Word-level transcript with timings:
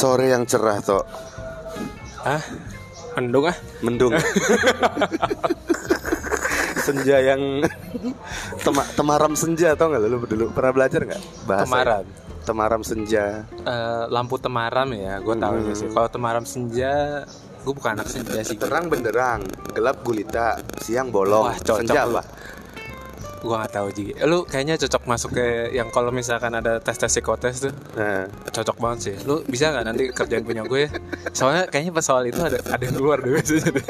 Sore 0.00 0.32
yang 0.32 0.48
cerah 0.48 0.80
toh 0.80 1.04
ah 2.24 2.40
mendung 3.16 3.44
ah. 3.44 3.56
Mendung. 3.80 4.12
Senja 6.80 7.20
yang 7.20 7.60
tema, 8.64 8.82
Temaram 8.96 9.32
senja 9.36 9.76
tau 9.76 9.92
gak 9.92 10.00
lu 10.00 10.16
dulu? 10.24 10.48
Pernah 10.50 10.72
belajar 10.72 11.00
gak? 11.04 11.20
Bahasa 11.44 11.64
Temaram. 11.68 12.04
Temaram 12.40 12.80
senja. 12.80 13.44
Eh, 13.52 14.04
lampu 14.08 14.40
temaram 14.40 14.88
ya 14.90 15.20
gue 15.20 15.36
tahu 15.36 15.54
Hmm. 15.60 15.76
sih. 15.76 15.88
Kalau 15.92 16.08
temaram 16.08 16.44
senja 16.48 17.22
gue 17.60 17.72
bukan 17.76 18.00
anak 18.00 18.08
senja 18.08 18.40
sih. 18.40 18.56
Terang 18.56 18.88
benderang 18.88 19.44
Gelap 19.76 20.00
gulita 20.00 20.56
Siang 20.80 21.12
bolong. 21.12 21.52
Wah, 21.52 21.56
cocok 21.60 21.84
Senja 21.84 22.08
apa? 22.08 22.22
Gue 23.40 23.56
nggak 23.56 23.72
tahu 23.72 23.88
Ji 23.96 24.12
lu 24.28 24.44
kayaknya 24.44 24.76
cocok 24.76 25.02
masuk 25.08 25.30
ke 25.32 25.72
yang 25.72 25.88
kalau 25.88 26.12
misalkan 26.12 26.52
ada 26.52 26.76
tes 26.78 26.96
tes 27.00 27.08
psikotes 27.08 27.64
tuh 27.64 27.72
Nah, 27.96 28.28
cocok 28.52 28.76
banget 28.76 28.98
sih 29.00 29.14
lu 29.24 29.40
bisa 29.48 29.72
nggak 29.72 29.84
nanti 29.88 30.04
kerjaan 30.12 30.44
punya 30.44 30.62
gue 30.64 30.92
soalnya 31.32 31.64
kayaknya 31.68 31.92
pas 31.96 32.04
soal 32.04 32.22
itu 32.28 32.38
ada 32.40 32.60
ada 32.60 32.82
yang 32.84 32.96
keluar 32.96 33.18
deh 33.24 33.32
biasanya 33.32 33.70
deh. 33.72 33.86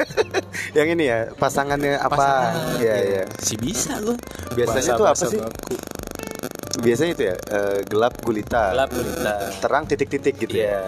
yang 0.71 0.87
ini 0.95 1.03
ya 1.07 1.19
pasangannya 1.35 1.99
apa? 1.99 2.15
Pasangan, 2.15 2.79
Iya 2.79 2.95
iya. 3.03 3.23
si 3.39 3.55
bisa 3.59 3.99
lu 3.99 4.15
Biasanya 4.55 4.95
tuh 4.95 5.07
apa 5.07 5.19
sih? 5.19 5.39
baku. 5.39 5.75
Biasanya 6.81 7.11
itu 7.13 7.23
ya 7.27 7.35
eh, 7.35 7.77
gelap 7.87 8.13
gulita, 8.23 8.71
gelap 8.71 8.89
gulita 8.91 9.35
terang 9.59 9.83
titik-titik 9.85 10.35
gitu 10.39 10.55
ya. 10.55 10.79
Iya 10.79 10.81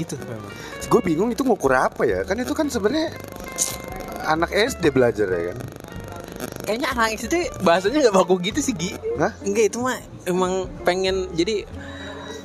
gitu 0.00 0.16
memang 0.24 0.52
Gue 0.88 1.00
bingung 1.04 1.28
itu 1.32 1.44
ngukur 1.44 1.72
apa 1.76 2.02
ya? 2.08 2.24
Kan 2.24 2.40
itu 2.40 2.52
kan 2.56 2.68
sebenarnya 2.68 3.12
anak 4.28 4.50
SD 4.52 4.92
belajar 4.92 5.28
ya 5.28 5.52
kan. 5.52 5.58
Kayaknya 6.62 6.88
anak 6.90 7.08
SD 7.16 7.34
bahasanya 7.60 7.98
nggak 8.02 8.14
baku 8.14 8.34
gitu 8.40 8.58
sih 8.58 8.72
Gi 8.72 8.94
Hah? 9.16 9.32
enggak 9.42 9.64
itu 9.68 9.78
mah 9.78 9.98
emang 10.24 10.52
pengen 10.82 11.26
jadi 11.32 11.66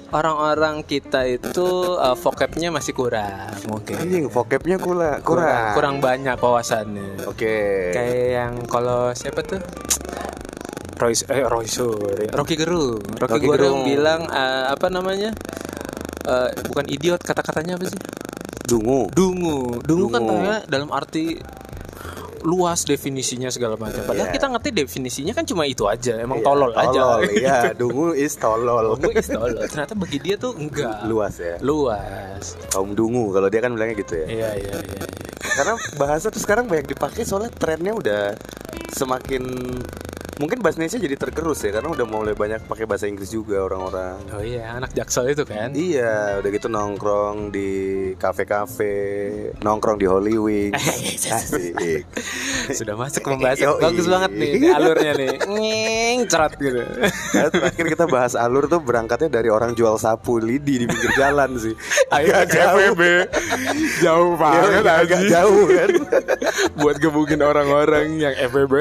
orang-orang 0.07 0.81
kita 0.81 1.27
itu 1.27 1.67
uh, 1.93 2.15
vocabnya 2.15 2.69
masih 2.69 2.93
kurang 2.93 3.51
mungkin 3.65 3.99
Anjing, 3.99 4.25
vocabnya 4.27 4.77
kula, 4.77 5.19
kurang. 5.19 5.75
kurang 5.75 5.95
banyak 5.99 6.35
wawasannya 6.35 7.27
Oke. 7.27 7.91
kayak 7.91 8.25
yang 8.33 8.53
kalau 8.65 9.11
siapa 9.11 9.43
tuh 9.43 9.59
Roy 10.97 11.13
eh 11.13 11.45
Roy 11.45 11.67
Sur 11.67 11.99
Rocky 12.33 12.55
Gerung 12.55 12.97
Rocky, 13.13 13.37
Rocky 13.37 13.45
Gerung 13.45 13.53
Gerung. 13.53 13.79
bilang 13.85 14.21
eh, 14.25 14.65
apa 14.67 14.87
namanya 14.87 15.31
Eh, 16.27 16.51
bukan 16.67 16.83
idiot 16.91 17.23
kata-katanya 17.23 17.79
apa 17.79 17.87
sih 17.87 17.95
Dungu. 18.67 19.07
dungu 19.15 19.79
dungu, 19.79 20.11
kan 20.11 20.19
Dungu. 20.19 20.31
tanya 20.35 20.55
dalam 20.67 20.91
arti 20.91 21.39
luas 22.41 22.83
definisinya 22.83 23.47
segala 23.47 23.73
macam 23.75 24.01
padahal 24.01 24.27
Iya. 24.27 24.35
kita 24.35 24.47
ngerti 24.49 24.69
definisinya 24.75 25.31
kan 25.31 25.43
cuma 25.43 25.63
itu 25.63 25.83
aja 25.83 26.17
emang 26.17 26.37
Iya, 26.37 26.45
tolol, 26.45 26.71
aja 26.73 27.01
Iya, 27.33 27.57
dungu 27.73 28.11
is 28.11 28.33
tolol. 28.33 28.95
Dungu 28.95 29.13
is 29.13 29.25
tolol 29.25 29.63
ternyata 29.63 29.93
bagi 29.93 30.17
dia 30.17 30.35
tuh 30.35 30.53
enggak 30.53 31.03
Luas 31.03 31.37
ya. 31.37 31.55
luas 31.59 32.43
Kaum 32.69 32.91
dungu 32.91 33.29
kalau 33.29 33.47
dia 33.47 33.59
kan 33.59 33.71
bilangnya 33.71 33.95
gitu 33.95 34.13
ya. 34.15 34.27
iya 34.27 34.49
iya 34.55 34.75
iya 34.75 34.99
iya. 34.99 35.05
Karena 35.53 35.73
bahasa 35.95 36.27
tuh 36.27 36.37
sekarang 36.37 36.65
banyak 36.65 36.85
dipakai 36.87 37.23
soalnya 37.23 37.49
trennya 37.49 37.91
udah 37.91 38.23
semakin 38.89 39.43
mungkin 40.37 40.61
bahasa 40.61 40.77
Indonesia 40.77 41.01
jadi 41.01 41.15
tergerus 41.17 41.59
ya 41.65 41.71
karena 41.73 41.89
udah 41.89 42.05
mulai 42.05 42.33
banyak 42.37 42.65
pakai 42.69 42.85
bahasa 42.85 43.09
Inggris 43.09 43.29
juga 43.29 43.65
orang-orang. 43.65 44.17
oh 44.33 44.43
iya 44.45 44.77
anak 44.77 44.93
jaksel 44.93 45.33
itu 45.33 45.43
kan 45.43 45.73
Iya, 45.73 46.39
udah 46.41 46.49
gitu 46.53 46.67
nongkrong 46.69 47.49
di 47.49 47.69
kafe-kafe, 48.15 48.95
nongkrong 49.61 49.97
di 49.97 50.07
Holy 50.07 50.35
Wings. 50.37 50.77
Asik. 51.37 52.05
sudah 52.71 52.95
masuk 52.95 53.23
pembahasan 53.25 53.77
bagus 53.79 54.07
banget 54.07 54.31
nih 54.33 54.51
alurnya 54.71 55.11
nih 55.15 55.31
nging 55.47 56.19
cerat 56.27 56.53
gitu 56.57 56.81
Nah, 57.27 57.49
terakhir 57.51 57.85
kita 57.93 58.05
bahas 58.07 58.33
alur 58.33 58.65
tuh 58.65 58.79
berangkatnya 58.79 59.29
dari 59.29 59.49
orang 59.51 59.73
jual 59.73 59.99
sapu 59.99 60.39
lidi 60.39 60.83
di 60.83 60.85
pinggir 60.87 61.11
jalan 61.17 61.57
sih. 61.59 61.73
Ayo 62.13 62.33
FEB 62.47 63.01
jauh 64.01 64.33
banget 64.39 64.85
agak 64.85 65.21
jauh 65.27 65.65
kan. 65.67 65.89
buat 66.81 66.95
gebugin 66.97 67.41
orang-orang 67.43 68.17
yang 68.17 68.33
FEB 68.37 68.73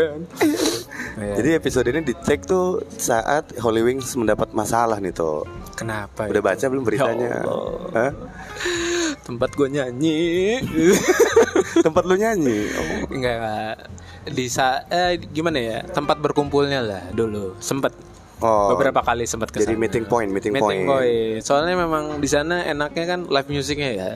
Iya. 1.16 1.34
Jadi 1.34 1.50
episode 1.54 1.86
ini 1.88 2.00
dicek 2.04 2.44
tuh 2.44 2.84
saat 2.92 3.56
Holy 3.56 3.80
Wings 3.80 4.12
mendapat 4.14 4.52
masalah 4.52 5.00
nih 5.00 5.10
tuh. 5.10 5.48
kenapa 5.72 6.28
Udah 6.28 6.40
itu? 6.40 6.48
baca 6.48 6.64
belum 6.68 6.84
beritanya? 6.84 7.28
Ya. 7.30 7.42
Hah? 7.92 8.12
tempat 9.24 9.50
gue 9.52 9.68
nyanyi 9.68 10.60
Tempat 11.84 12.04
lu 12.04 12.14
nyanyi. 12.14 12.58
Oh. 12.70 13.10
enggak 13.10 13.90
di 14.26 14.46
saat 14.46 14.86
eh, 14.88 15.18
gimana 15.18 15.56
ya 15.56 15.78
tempat 15.84 16.18
berkumpulnya 16.18 16.80
lah 16.80 17.02
dulu 17.10 17.56
sempet 17.58 17.96
Oh. 18.36 18.68
beberapa 18.68 19.00
kali 19.00 19.24
sempat 19.24 19.48
ke 19.48 19.64
Jadi 19.64 19.80
meeting 19.80 20.04
point, 20.04 20.28
meeting 20.28 20.52
meeting 20.52 20.84
point. 20.84 20.84
point. 20.84 21.40
soalnya 21.40 21.72
memang 21.72 22.20
di 22.20 22.28
sana 22.28 22.68
enaknya 22.68 23.04
kan 23.08 23.20
live 23.24 23.48
musiknya 23.48 23.90
ya 23.90 24.10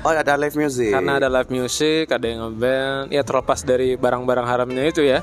Oh, 0.00 0.10
ada 0.10 0.34
live 0.36 0.54
music. 0.54 0.90
karena 0.90 1.18
ada 1.18 1.28
live 1.28 1.50
music 1.50 2.06
ada 2.08 2.22
yang 2.22 2.40
ngeband 2.44 3.10
ya 3.10 3.22
terlepas 3.22 3.60
dari 3.60 3.94
barang-barang 3.94 4.46
haramnya 4.46 4.84
itu 4.84 5.02
ya 5.02 5.20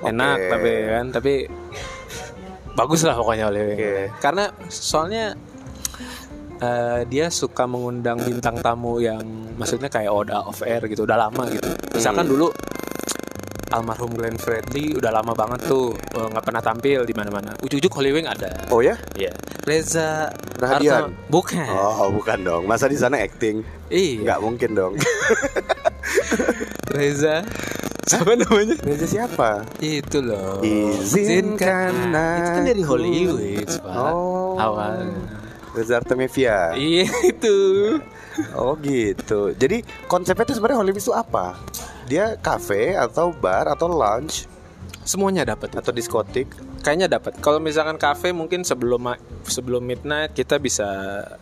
enak 0.00 0.36
Oke. 0.36 0.50
tapi 0.50 0.70
kan 0.84 1.06
tapi 1.10 1.32
bagus 2.74 3.02
lah 3.02 3.14
pokoknya 3.14 3.46
oleh 3.46 3.62
Oke. 3.74 3.92
karena 4.18 4.44
soalnya 4.66 5.34
eh, 6.58 7.00
dia 7.06 7.26
suka 7.28 7.64
mengundang 7.64 8.18
bintang 8.18 8.58
tamu 8.58 8.98
yang 8.98 9.22
maksudnya 9.54 9.86
kayak 9.86 10.10
Oda 10.10 10.42
of 10.42 10.58
Air 10.62 10.86
gitu 10.86 11.02
udah 11.02 11.18
lama 11.18 11.46
gitu 11.46 11.66
misalkan 11.92 12.26
Hmm. 12.26 12.32
dulu 12.34 12.48
almarhum 13.70 14.10
Glenn 14.10 14.34
Fredly 14.34 14.94
udah 14.94 15.12
lama 15.12 15.32
banget 15.32 15.66
tuh 15.66 15.92
eh, 15.94 16.26
nggak 16.26 16.40
pernah 16.42 16.60
tampil 16.60 17.02
di 17.02 17.12
mana-mana 17.12 17.52
ujuk-ujuk 17.58 17.92
Holy 17.92 18.10
Wing 18.10 18.24
ada 18.24 18.48
Oh 18.68 18.80
ya? 18.80 18.96
Iya. 19.12 19.32
Reza 19.62 20.32
Rahadian? 20.54 21.12
Artam- 21.12 21.14
bukan 21.28 21.68
Oh, 21.68 22.08
bukan 22.10 22.38
dong. 22.40 22.62
Masa 22.64 22.86
di 22.86 22.96
sana 22.96 23.18
acting? 23.18 23.60
iya 23.88 24.20
Nggak 24.22 24.40
mungkin 24.40 24.70
dong. 24.72 24.92
Reza 26.90 27.44
siapa 28.02 28.32
namanya 28.34 28.80
Reza 28.80 29.04
siapa? 29.06 29.68
itu 29.78 30.18
loh 30.18 30.64
Izinkan 30.64 31.92
itu 31.92 32.50
kan 32.50 32.64
dari. 32.64 32.80
Hollywood 32.82 33.68
pak 33.68 33.92
Oh. 34.08 34.56
awalnya 34.56 35.12
Reza 35.70 36.00
Artemisia. 36.00 36.72
iya 36.74 37.04
itu 37.22 37.58
Oh 38.54 38.78
gitu. 38.78 39.50
Jadi 39.52 39.82
konsepnya 40.06 40.46
itu 40.46 40.54
sebenarnya 40.54 40.78
Wings 40.78 41.02
itu 41.02 41.10
apa? 41.12 41.58
Dia 42.08 42.40
cafe 42.40 42.96
atau 42.96 43.36
bar 43.36 43.68
atau 43.68 43.84
lounge 43.84 44.48
semuanya 45.04 45.44
dapat 45.44 45.76
atau 45.76 45.92
diskotik? 45.92 46.48
Kayaknya 46.78 47.08
dapat 47.08 47.36
kalau 47.38 47.58
misalkan 47.58 47.94
kafe 47.94 48.30
mungkin 48.30 48.62
sebelum 48.62 49.12
sebelum 49.42 49.80
midnight 49.80 50.30
kita 50.30 50.56
bisa 50.56 50.86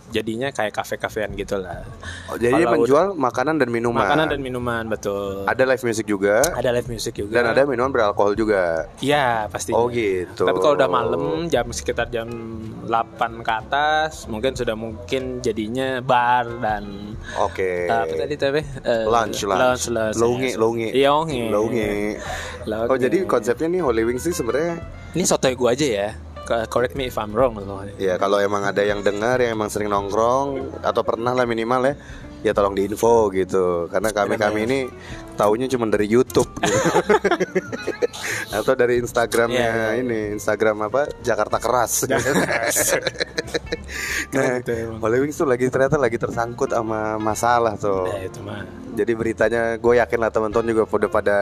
jadinya 0.09 0.49
kayak 0.49 0.73
kafe-kafean 0.73 1.33
gitu 1.35 1.57
lah 1.57 1.85
Oh, 2.27 2.35
jadi 2.35 2.59
Kalau 2.59 2.73
menjual 2.75 3.07
makanan 3.15 3.55
dan 3.57 3.69
minuman. 3.69 4.03
makanan 4.03 4.27
dan 4.29 4.41
minuman 4.41 4.85
betul 4.87 5.45
Ada 5.45 5.63
live 5.65 5.83
music 5.83 6.07
juga 6.07 6.43
ada 6.49 6.71
live 6.71 6.89
music 6.89 7.13
juga 7.15 7.35
dan 7.37 7.45
ada 7.49 7.63
minuman 7.63 7.89
beralkohol 7.89 8.33
juga. 8.33 8.87
Iya 8.99 9.47
pastinya. 9.47 9.77
Oh, 9.77 9.87
gitu. 9.89 10.43
Tapi 10.43 10.59
kalau 10.59 10.75
udah 10.75 10.89
malam 10.89 11.23
jam 11.47 11.67
sekitar 11.69 12.09
jam 12.09 12.27
8 12.83 12.91
ke 13.41 13.53
atas 13.53 14.27
mungkin 14.27 14.53
sudah 14.53 14.75
mungkin 14.75 15.39
jadinya 15.41 16.01
bar 16.01 16.47
dan 16.59 17.15
Oke. 17.39 17.87
eh, 17.87 17.93
apa 17.93 18.15
tadi 18.17 18.35
tapi 18.35 18.61
Eh, 18.83 19.05
Lunch, 19.07 19.43
lunch. 19.43 19.59
lunch, 19.59 19.85
lunch. 19.89 20.17
Longe, 20.17 20.51
longe. 20.57 20.89
Iya 20.91 21.11
longe. 21.13 21.43
Longe. 21.49 21.91
Longe. 22.65 22.89
Oh 22.89 22.97
jadi 22.97 23.23
konsepnya 23.25 23.67
nih 23.69 23.81
Holy 23.81 24.03
Wings 24.03 24.23
sih 24.23 24.33
sebenarnya 24.33 24.79
ini 25.17 25.25
sotoy 25.25 25.57
gue 25.57 25.69
aja 25.69 25.87
ya. 25.89 26.09
Correct 26.47 26.95
me 26.95 27.11
if 27.11 27.19
I'm 27.19 27.35
wrong 27.35 27.59
loh. 27.59 27.83
ya 27.99 28.15
kalau 28.17 28.39
emang 28.39 28.63
ada 28.63 28.79
yang 28.79 29.03
dengar 29.03 29.43
yang 29.43 29.59
emang 29.59 29.67
sering 29.67 29.91
nongkrong 29.91 30.79
atau 30.79 31.03
pernah 31.03 31.35
lah 31.35 31.43
minimal 31.43 31.83
ya 31.83 31.95
ya 32.45 32.55
tolong 32.55 32.71
diinfo 32.71 33.35
gitu 33.35 33.91
karena 33.91 34.15
kami 34.15 34.39
kami 34.39 34.59
ini 34.63 34.79
taunya 35.35 35.67
cuma 35.67 35.91
dari 35.91 36.07
YouTube 36.07 36.47
gitu. 36.63 36.79
atau 38.63 38.79
dari 38.79 39.03
Instagramnya 39.03 39.59
Iya, 39.59 39.75
iya. 39.75 39.99
ini 39.99 40.39
Instagram 40.39 40.87
apa 40.87 41.11
Jakarta 41.19 41.59
Keras 41.59 42.07
nah 44.31 44.61
gitu 44.61 44.71
emang. 44.71 44.99
Holy 45.03 45.19
Wings 45.27 45.35
tuh 45.35 45.51
lagi 45.51 45.67
ternyata 45.67 45.99
lagi 45.99 46.15
tersangkut 46.15 46.71
sama 46.71 47.19
masalah 47.19 47.75
tuh 47.75 48.07
Ya 48.15 48.31
itu 48.31 48.39
mah. 48.47 48.63
jadi 48.95 49.13
beritanya 49.19 49.63
gue 49.77 49.99
yakin 49.99 50.19
lah 50.21 50.31
teman-teman 50.31 50.67
juga 50.71 50.83
udah 50.87 51.11
pada 51.11 51.39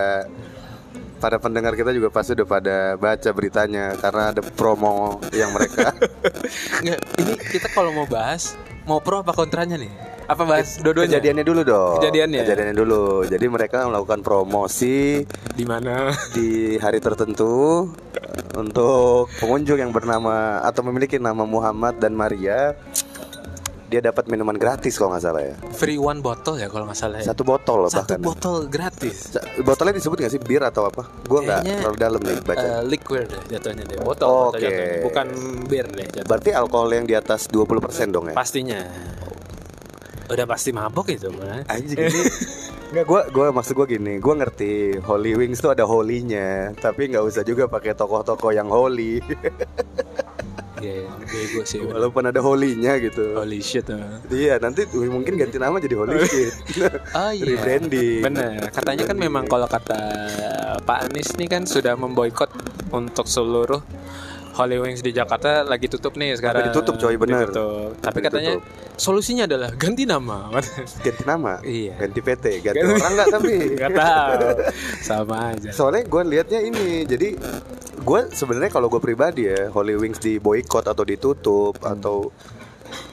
pada 1.25 1.41
pendengar 1.41 1.73
kita 1.73 1.89
juga 1.89 2.13
pasti 2.13 2.37
udah 2.37 2.45
pada 2.45 2.77
baca 3.01 3.31
beritanya 3.33 3.97
karena 3.97 4.37
ada 4.37 4.45
promo 4.45 5.25
yang 5.33 5.57
mereka 5.57 5.97
Nggak, 6.85 7.01
ini 7.17 7.33
kita 7.49 7.73
kalau 7.73 7.97
mau 7.97 8.05
bahas 8.05 8.53
mau 8.85 9.01
pro 9.01 9.25
apa 9.25 9.33
kontranya 9.33 9.81
nih? 9.81 9.89
Apa 10.25 10.45
bahas 10.45 10.77
dua-duanya? 10.81 11.17
kejadiannya 11.17 11.45
dulu 11.45 11.61
dong 11.65 11.97
Kejadiannya. 12.01 12.41
kejadiannya 12.45 12.77
dulu 12.77 13.05
jadi 13.25 13.45
mereka 13.49 13.89
melakukan 13.89 14.21
promosi 14.21 15.25
di 15.57 15.65
mana? 15.65 16.13
di 16.37 16.77
hari 16.77 17.01
tertentu 17.01 17.89
untuk 18.53 19.33
pengunjung 19.41 19.81
yang 19.81 19.97
bernama 19.97 20.61
atau 20.61 20.85
memiliki 20.85 21.17
nama 21.17 21.49
Muhammad 21.49 21.97
dan 22.01 22.13
Maria 22.13 22.77
dia 23.85 24.01
dapat 24.01 24.25
minuman 24.27 24.55
gratis 24.55 24.95
kalau 24.95 25.13
nggak 25.13 25.23
salah 25.23 25.43
ya 25.43 25.55
Free 25.71 25.97
one 25.97 26.19
bottle 26.19 26.57
ya 26.57 26.67
kalau 26.67 26.85
nggak 26.85 26.97
salah 26.97 27.19
ya. 27.19 27.27
satu 27.27 27.43
botol 27.43 27.85
loh 27.85 27.89
Satu 27.89 28.13
bahkan 28.13 28.21
botol 28.21 28.57
gratis. 28.67 29.37
Botolnya 29.61 29.95
disebut 29.95 30.17
nggak 30.19 30.33
sih 30.33 30.41
bir 30.41 30.63
atau 30.63 30.85
apa 30.85 31.05
gue 31.05 31.41
nggak 31.41 31.61
terlalu 31.63 31.97
dalam 31.97 32.21
nih 32.21 32.39
baca 32.41 32.65
Eh, 32.65 32.81
liquid 32.83 33.27
deh 33.27 33.43
jatuhnya 33.51 33.85
deh. 33.85 33.97
Botol, 33.99 34.25
Oh, 34.25 34.49
botol 34.49 34.57
oke. 34.57 34.65
jatuhnya. 34.65 35.03
bukan 35.03 35.27
bir 35.65 35.87
deh 35.87 36.09
jatuhnya. 36.11 36.27
Berarti 36.27 36.51
alkohol 36.53 36.91
yang 36.93 37.05
di 37.05 37.15
atas 37.15 37.47
20% 37.47 37.69
dong 38.11 38.25
ya? 38.27 38.35
Pastinya. 38.35 38.81
Udah 40.25 40.45
pasti 40.45 40.73
mabok 40.73 41.07
itu, 41.11 41.29
Mas. 41.31 41.69
Anjing 41.69 42.01
ini 42.01 42.21
Enggak 42.87 43.05
gua 43.05 43.23
gua 43.29 43.47
maksud 43.51 43.75
gua 43.75 43.85
gini, 43.85 44.17
gua 44.17 44.35
ngerti 44.35 44.73
Holy 45.01 45.35
Wings 45.35 45.59
tuh 45.59 45.69
ada 45.69 45.83
holy-nya, 45.83 46.73
tapi 46.75 47.11
nggak 47.11 47.21
usah 47.23 47.43
juga 47.43 47.67
pakai 47.67 47.93
tokoh-tokoh 47.93 48.49
yang 48.51 48.67
holy. 48.67 49.19
Iya, 50.85 51.09
bego 51.25 51.63
sih. 51.63 51.81
Walaupun 51.81 52.23
ada 52.25 52.39
holy-nya 52.39 53.01
gitu. 53.01 53.33
Holy 53.35 53.59
shit. 53.59 53.89
ah. 53.89 54.21
Iya, 54.27 54.59
nanti 54.59 54.85
mungkin 54.93 55.35
ganti 55.35 55.57
nama 55.57 55.77
jadi 55.77 55.97
Holy 55.97 56.21
Shit. 56.27 56.53
Oh 57.11 57.31
iya. 57.31 57.45
Rebranding. 57.47 58.21
Bener. 58.21 58.69
Katanya 58.69 59.05
kan 59.05 59.17
memang 59.17 59.45
kalau 59.45 59.65
kata 59.65 59.99
Pak 60.81 61.09
Anies 61.09 61.33
nih 61.35 61.49
kan 61.49 61.63
sudah 61.65 61.95
memboikot 61.95 62.53
untuk 62.91 63.25
seluruh 63.25 63.81
Holy 64.55 64.79
Wings 64.79 65.01
di 65.01 65.11
Jakarta 65.11 65.65
lagi 65.65 65.89
tutup 65.89 66.15
nih 66.15 66.39
sekarang. 66.39 66.71
ditutup, 66.71 66.95
coy, 66.95 67.17
bener. 67.17 67.51
Ditutup. 67.51 67.99
Tapi 67.99 68.07
Sampai 68.15 68.23
katanya 68.23 68.55
solusinya 68.95 69.45
adalah 69.45 69.75
ganti 69.83 70.07
nama. 70.07 70.47
Ganti 71.03 71.23
nama. 71.27 71.59
Iya. 71.59 71.99
Ganti 71.99 72.21
PT, 72.21 72.45
ganti 72.63 72.79
Ganti- 72.79 72.95
orang 72.95 73.13
nggak 73.15 73.29
tapi. 73.33 73.55
Gak 73.83 73.91
tahu. 73.91 74.39
Sama 75.03 75.37
aja. 75.51 75.71
Soalnya 75.75 76.07
gue 76.07 76.23
liatnya 76.31 76.61
ini, 76.63 77.03
jadi 77.03 77.35
gue 78.05 78.21
sebenarnya 78.31 78.69
kalau 78.69 78.87
gue 78.87 79.01
pribadi 79.01 79.49
ya, 79.49 79.73
Holy 79.73 79.97
Wings 79.97 80.21
di 80.21 80.37
boykot 80.37 80.85
atau 80.85 81.03
ditutup 81.03 81.81
Hmm. 81.81 81.97
atau 81.97 82.17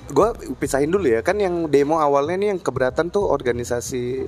gue 0.08 0.28
pisahin 0.58 0.92
dulu 0.92 1.08
ya, 1.08 1.24
kan 1.24 1.36
yang 1.36 1.66
demo 1.66 1.96
awalnya 1.96 2.36
nih 2.36 2.48
yang 2.52 2.60
keberatan 2.60 3.08
tuh 3.08 3.24
organisasi 3.24 4.28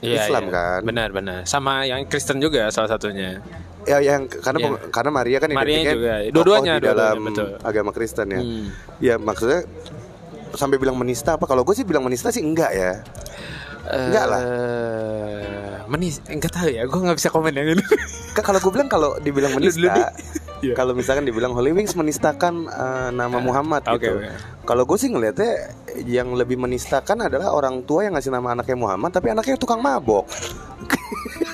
Islam 0.00 0.48
kan. 0.48 0.80
Benar 0.82 1.12
benar. 1.12 1.44
Sama 1.44 1.84
yang 1.84 2.02
Kristen 2.04 2.40
juga 2.40 2.68
salah 2.68 2.88
satunya. 2.88 3.38
Ya 3.84 4.00
yang 4.00 4.26
karena 4.26 4.58
Iya. 4.58 4.66
pem- 4.66 4.80
karena 4.90 5.10
Maria 5.10 5.38
kan 5.38 5.48
Maria 5.50 5.72
identiknya 5.72 5.94
juga. 5.94 6.14
Dua-duanya, 6.32 6.72
di 6.74 6.84
dalam 6.84 7.16
dua-duanya, 7.16 7.28
betul. 7.30 7.48
agama 7.62 7.90
Kristen 7.92 8.26
ya. 8.28 8.40
Hmm. 8.40 8.66
Ya 8.98 9.14
maksudnya 9.16 9.60
sampai 10.52 10.76
bilang 10.76 10.96
menista 10.96 11.38
apa? 11.38 11.44
Kalau 11.44 11.62
gue 11.62 11.72
sih 11.72 11.84
bilang 11.84 12.02
menista 12.02 12.28
sih 12.28 12.40
enggak 12.40 12.72
ya. 12.72 12.92
Enggak 13.90 14.24
lah. 14.26 14.40
Eh, 14.40 15.74
Menis, 15.90 16.22
enggak 16.30 16.54
tahu 16.54 16.68
ya. 16.70 16.86
Gue 16.86 17.00
nggak 17.02 17.18
bisa 17.18 17.28
komen 17.28 17.50
yang 17.50 17.74
ini. 17.74 17.84
Kalau 18.30 18.62
gue 18.62 18.70
bilang 18.70 18.86
kalau 18.86 19.18
dibilang 19.18 19.52
menista, 19.52 20.14
Iya. 20.60 20.76
kalau 20.76 20.92
misalkan 20.92 21.24
dibilang 21.24 21.56
Holy 21.56 21.72
Wings 21.72 21.96
menistakan 21.96 22.68
eh, 22.68 23.08
nama 23.10 23.40
Muhammad 23.40 23.80
Oke, 23.88 24.06
gitu. 24.06 24.20
oke. 24.20 24.28
Kalau 24.62 24.84
gue 24.84 24.96
sih 25.00 25.08
ngelihatnya 25.08 25.72
yang 26.04 26.36
lebih 26.36 26.60
menistakan 26.60 27.26
adalah 27.26 27.50
orang 27.50 27.82
tua 27.82 28.06
yang 28.06 28.14
ngasih 28.14 28.30
nama 28.30 28.54
anaknya 28.54 28.76
Muhammad, 28.76 29.10
tapi 29.10 29.32
anaknya 29.32 29.56
tukang 29.56 29.80
mabok. 29.80 30.28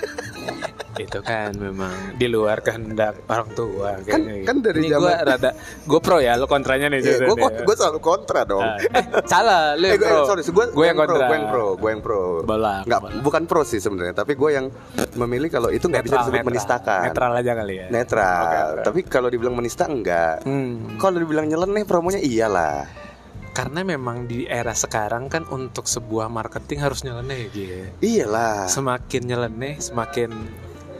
itu 0.98 1.18
kan 1.20 1.52
memang 1.52 1.92
di 2.14 2.26
luar 2.26 2.58
kehendak 2.58 3.20
orang 3.26 3.48
tua 3.52 4.00
Kan- 4.00 4.24
kan 4.42 4.56
dari 4.58 4.80
ini 4.80 4.88
gue 4.88 4.96
zaman- 4.96 5.22
rada 5.22 5.50
gue 5.82 6.00
pro 6.00 6.18
ya 6.18 6.34
lo 6.34 6.46
kontranya 6.46 6.86
nih 6.86 7.00
Jason, 7.00 7.28
gue 7.28 7.36
gue 7.62 7.74
selalu 7.74 7.98
kontra 7.98 8.42
dong. 8.42 8.60
Ah, 8.60 8.76
eh 8.78 9.04
salah 9.24 9.74
lu 9.74 9.86
Eh, 9.86 9.96
pro 9.96 10.24
sorry, 10.24 10.42
gue, 10.42 10.64
gue 10.68 10.84
yang 10.84 10.96
pro, 10.96 11.04
kontra 11.06 11.24
gue 11.24 11.36
yang 11.36 11.46
pro, 11.46 11.66
gue 11.74 11.90
yang 11.90 12.02
pro. 12.02 12.22
Balak, 12.42 12.82
Nggak, 12.84 13.00
balak. 13.02 13.20
bukan 13.20 13.42
pro 13.44 13.62
sih 13.62 13.78
sebenarnya, 13.78 14.14
tapi 14.14 14.32
gue 14.32 14.50
yang 14.50 14.66
memilih 15.14 15.48
kalau 15.48 15.68
itu 15.68 15.84
nggak 15.84 16.02
bisa 16.02 16.16
disebut 16.20 16.34
netral. 16.36 16.50
menistakan. 16.50 17.00
netral 17.04 17.32
aja 17.32 17.52
kali 17.54 17.74
ya 17.74 17.86
Netral. 17.88 18.42
Oke. 18.72 18.84
Tapi 18.84 19.00
kalau 19.04 19.28
dibilang 19.28 19.54
menista 19.54 19.84
enggak. 19.84 20.42
Hmm. 20.42 20.96
Kalau 20.96 21.16
dibilang 21.16 21.44
nyeleneh 21.44 21.82
promonya 21.82 22.18
iyalah. 22.18 23.04
karena 23.48 23.80
memang 23.82 24.28
di 24.28 24.44
era 24.44 24.76
sekarang 24.76 25.26
kan 25.26 25.48
untuk 25.48 25.88
sebuah 25.88 26.28
marketing 26.28 26.76
harus 26.76 27.00
nyeleneh 27.00 27.48
gitu 27.48 27.88
Iyalah. 28.04 28.68
semakin 28.68 29.22
nyeleneh 29.24 29.80
semakin 29.80 30.28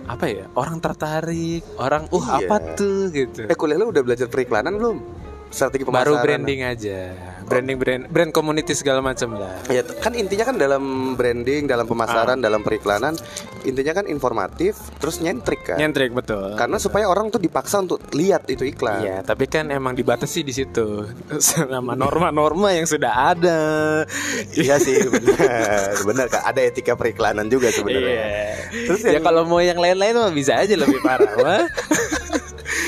apa 0.06 0.24
ya 0.30 0.46
orang 0.54 0.78
tertarik 0.78 1.62
orang 1.76 2.06
uh 2.14 2.26
Iya. 2.38 2.46
apa 2.46 2.56
tuh 2.78 3.10
gitu 3.10 3.42
Eh 3.46 3.56
kuliah 3.58 3.78
lu 3.78 3.90
udah 3.90 4.02
belajar 4.06 4.26
periklanan 4.30 4.78
belum? 4.78 4.98
Strategi 5.50 5.82
pemasaran. 5.86 6.06
baru 6.10 6.22
branding 6.22 6.60
aja 6.66 7.00
branding 7.46 7.78
brand 7.78 8.02
brand 8.06 8.30
community 8.30 8.72
segala 8.72 8.98
macam 8.98 9.34
lah 9.34 9.54
Ya 9.66 9.82
kan 9.82 10.12
intinya 10.12 10.44
kan 10.44 10.56
dalam 10.56 10.82
branding, 11.14 11.64
dalam 11.64 11.82
Ah. 11.82 11.90
pemasaran, 11.90 12.38
dalam 12.38 12.60
periklanan, 12.60 13.14
intinya 13.62 13.94
kan 13.94 14.06
informatif, 14.06 14.74
terus 14.98 15.18
nyentrik 15.18 15.62
kan. 15.62 15.78
nyentrik 15.78 16.10
betul 16.10 16.54
Karena 16.54 16.76
supaya 16.76 17.06
orang 17.06 17.28
tuh 17.28 17.38
dipaksa 17.38 17.78
untuk 17.78 18.02
lihat 18.12 18.46
itu 18.46 18.66
iklan. 18.66 19.00
Iya, 19.00 19.16
tapi 19.22 19.46
kan 19.46 19.68
emang 19.68 19.94
dibatasi 19.94 20.42
di 20.42 20.50
situ 20.50 21.06
sama 21.40 21.94
norma-norma 21.94 22.70
yang 22.70 22.84
sudah 22.84 23.32
ada. 23.32 23.60
Iya 24.52 24.76
sih 24.76 24.98
benar, 25.04 25.94
benar 26.02 26.26
kak. 26.26 26.42
Ada 26.44 26.60
etika 26.64 26.92
periklanan 26.94 27.46
juga 27.46 27.70
sebenarnya. 27.70 28.10
Iya. 28.12 28.44
Terus 28.84 29.00
ya 29.00 29.10
yang- 29.14 29.24
kalau 29.24 29.42
mau 29.42 29.58
yang 29.58 29.78
lain-lain 29.78 30.14
mah 30.14 30.30
bisa 30.30 30.58
aja 30.58 30.74
lebih 30.74 30.98
parah 31.00 31.32
mah. 31.36 31.62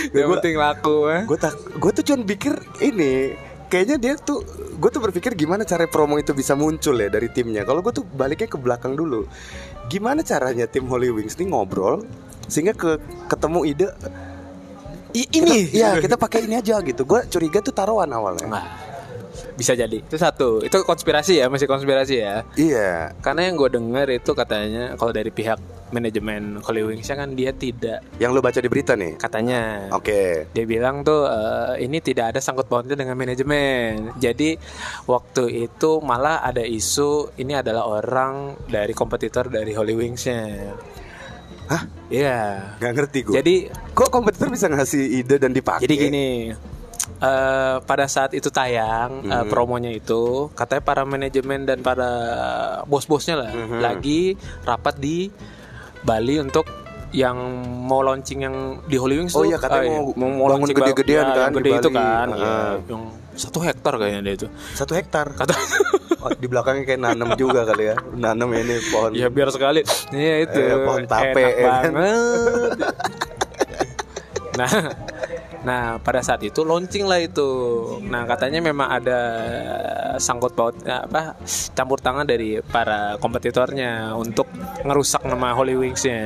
penting 0.09 0.57
laku. 0.57 1.07
Gue 1.25 1.39
tak, 1.39 1.55
gue 1.75 1.91
tuh 1.93 2.05
cuma 2.05 2.25
pikir 2.25 2.53
ini. 2.81 3.37
Kayaknya 3.69 3.97
dia 4.01 4.15
tuh, 4.17 4.41
gue 4.81 4.91
tuh 4.91 5.03
berpikir 5.05 5.37
gimana 5.37 5.61
cara 5.63 5.85
promo 5.85 6.17
itu 6.17 6.33
bisa 6.33 6.57
muncul 6.57 6.97
ya 6.97 7.13
dari 7.13 7.29
timnya. 7.29 7.69
Kalau 7.69 7.85
gue 7.85 7.93
tuh 7.93 8.05
baliknya 8.05 8.49
ke 8.49 8.57
belakang 8.57 8.97
dulu. 8.97 9.29
Gimana 9.93 10.25
caranya 10.25 10.65
tim 10.65 10.89
Holy 10.89 11.13
Wings 11.13 11.37
nih 11.37 11.53
ngobrol 11.53 12.01
sehingga 12.49 12.73
ke 12.73 12.97
ketemu 13.29 13.61
ide 13.69 13.89
I- 15.13 15.25
kita- 15.25 15.53
ini 15.53 15.57
Iya 15.73 16.01
kita 16.01 16.17
pakai 16.17 16.49
ini 16.49 16.57
aja 16.57 16.81
gitu. 16.81 17.05
Gue 17.05 17.25
curiga 17.29 17.61
tuh 17.61 17.73
taruhan 17.73 18.09
awalnya. 18.09 18.45
Nah, 18.49 18.65
bisa 19.59 19.75
jadi. 19.75 19.99
Itu 19.99 20.15
satu. 20.15 20.63
Itu 20.63 20.87
konspirasi 20.87 21.43
ya, 21.43 21.51
masih 21.51 21.67
konspirasi 21.67 22.23
ya. 22.23 22.47
Iya. 22.55 23.19
Karena 23.19 23.51
yang 23.51 23.59
gue 23.59 23.71
dengar 23.75 24.07
itu 24.07 24.31
katanya 24.39 24.95
kalau 24.95 25.11
dari 25.11 25.35
pihak 25.35 25.59
manajemen 25.91 26.61
Holy 26.61 26.85
Wings 26.85 27.09
kan 27.09 27.33
dia 27.33 27.49
tidak 27.49 28.05
Yang 28.21 28.31
lo 28.37 28.41
baca 28.45 28.61
di 28.61 28.69
berita 28.69 28.93
nih. 28.93 29.17
katanya 29.17 29.89
Oke. 29.97 30.47
Dia 30.53 30.65
bilang 30.69 31.01
tuh 31.01 31.25
eh, 31.27 31.83
ini 31.89 31.99
tidak 32.05 32.37
ada 32.37 32.41
sangkut 32.45 32.69
pautnya 32.71 32.95
dengan 32.95 33.17
manajemen. 33.19 34.15
Jadi 34.21 34.55
waktu 35.09 35.67
itu 35.67 35.99
malah 36.05 36.45
ada 36.45 36.63
isu 36.63 37.35
ini 37.41 37.57
adalah 37.57 37.89
orang 37.89 38.55
dari 38.69 38.93
kompetitor 38.93 39.49
dari 39.49 39.73
Holy 39.75 39.97
Wings-nya. 39.97 40.77
Hah? 41.69 41.83
Iya. 42.09 42.41
Gak 42.81 42.93
ngerti 42.97 43.19
gue. 43.29 43.35
Jadi 43.37 43.55
kok 43.93 44.09
kompetitor 44.09 44.49
bisa 44.49 44.73
ngasih 44.73 45.25
ide 45.25 45.37
dan 45.37 45.53
dipakai? 45.53 45.85
jadi 45.85 45.95
gini. 46.09 46.29
Eh, 47.19 47.77
pada 47.81 48.07
saat 48.07 48.31
itu 48.31 48.49
tayang 48.49 49.23
eh, 49.23 49.35
Mhm. 49.37 49.49
promonya 49.49 49.91
itu 49.91 50.23
katanya 50.53 50.83
para 50.83 51.03
manajemen 51.03 51.65
dan 51.65 51.79
para 51.81 52.11
bos-bosnya 52.85 53.37
lah 53.39 53.51
Mhm. 53.51 53.79
lagi 53.79 54.35
rapat 54.63 54.95
di 54.97 55.29
Bali 56.01 56.39
untuk 56.39 56.65
yang 57.09 57.41
mau 57.83 58.01
launching 58.01 58.41
yang 58.41 58.57
di 58.85 58.95
Holy 58.95 59.19
Wings 59.19 59.33
Oh 59.33 59.41
tuh, 59.41 59.49
iya, 59.49 59.57
katanya 59.57 59.97
eh, 59.99 60.13
mau 60.13 60.13
bangun 60.45 60.45
launching 60.61 60.77
gede-gedean 60.77 61.25
ya, 61.25 61.35
kan 61.35 61.51
gede 61.53 61.71
itu 61.75 61.89
kan 61.91 62.27
ya, 62.29 62.37
Heeh. 62.37 62.73
yang 62.87 63.03
satu 63.33 63.59
hektar 63.61 63.95
kayaknya 63.95 64.21
dia 64.23 64.35
itu 64.37 64.47
Satu 64.73 64.93
hektar. 64.93 65.33
kata 65.33 65.57
Oh, 66.19 66.35
di 66.35 66.45
belakangnya 66.45 66.83
kayak 66.85 66.99
nanam 67.01 67.31
juga 67.35 67.63
kali 67.63 67.85
ya. 67.85 67.97
Nanam 68.13 68.51
ini 68.53 68.83
pohon. 68.91 69.15
ya 69.15 69.27
biar 69.29 69.49
sekali 69.49 69.87
Iya 70.11 70.35
itu 70.43 70.59
Eh, 70.59 70.83
pohon 70.83 71.07
tape, 71.07 71.31
enak 71.39 71.55
ya 71.55 71.63
kan? 71.63 71.91
banget 71.95 72.03
nah 74.59 74.71
nah 75.69 76.01
pada 76.01 76.25
saat 76.25 76.41
itu 76.41 76.65
launching 76.65 77.05
lah 77.05 77.21
itu. 77.21 77.51
Nah 78.09 78.25
katanya 78.25 78.65
memang 78.65 78.89
ada 78.89 79.21
sangkut 80.17 80.57
paut 80.57 80.73
apa 80.89 81.37
campur 81.77 82.01
tangan 82.01 82.25
dari 82.25 82.65
para 82.65 83.21
kompetitornya 83.21 84.17
untuk 84.17 84.48
ngerusak 84.79 85.23
nama 85.23 85.51
Holy 85.51 85.75
Wings-nya 85.75 86.19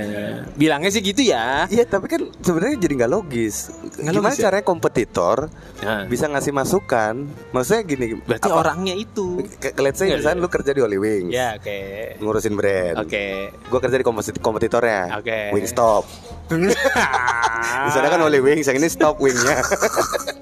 bilangnya 0.52 0.88
sih 0.88 1.00
gitu 1.00 1.24
ya 1.24 1.64
Iya 1.66 1.84
tapi 1.84 2.04
kan 2.06 2.28
sebenarnya 2.36 2.76
jadi 2.78 2.94
nggak 2.98 3.10
logis. 3.10 3.72
Nggak 3.96 4.12
Gimana 4.12 4.28
logis 4.28 4.36
ya? 4.36 4.44
caranya 4.44 4.64
kompetitor 4.64 5.36
nah, 5.78 6.04
bisa 6.04 6.24
ngasih 6.26 6.52
masukan? 6.52 7.14
Maksudnya 7.50 7.82
gini. 7.82 8.06
berarti 8.18 8.44
apa- 8.44 8.58
orangnya 8.58 8.94
itu 8.94 9.40
Ke- 9.56 9.72
Let's 9.74 9.96
say 9.96 10.10
misalnya 10.10 10.38
lu 10.38 10.48
kerja 10.48 10.70
di 10.70 10.80
Holy 10.80 10.96
Wings, 10.96 11.30
ya 11.30 11.56
oke 11.56 11.78
ngurusin 12.18 12.52
brand. 12.52 12.96
oke 12.98 13.24
Gue 13.64 13.78
kerja 13.80 13.96
di 13.96 14.04
kompetitornya, 14.36 15.16
Oke. 15.16 15.38
Wingstop. 15.50 16.04
Di 16.52 17.90
sana 17.94 18.06
kan 18.06 18.20
Holy 18.20 18.38
Wings, 18.38 18.64
yang 18.64 18.76
ini 18.76 18.86
stop 18.86 19.16
wingnya. 19.16 19.64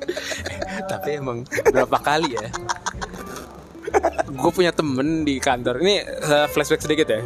tapi 0.90 1.14
emang 1.14 1.42
berapa 1.64 1.98
kali 1.98 2.34
ya 2.34 2.48
gue 4.30 4.50
punya 4.54 4.72
temen 4.72 5.26
di 5.26 5.36
kantor. 5.42 5.82
Ini 5.82 5.94
eh, 6.04 6.46
flashback 6.50 6.82
sedikit 6.82 7.06
ya 7.10 7.20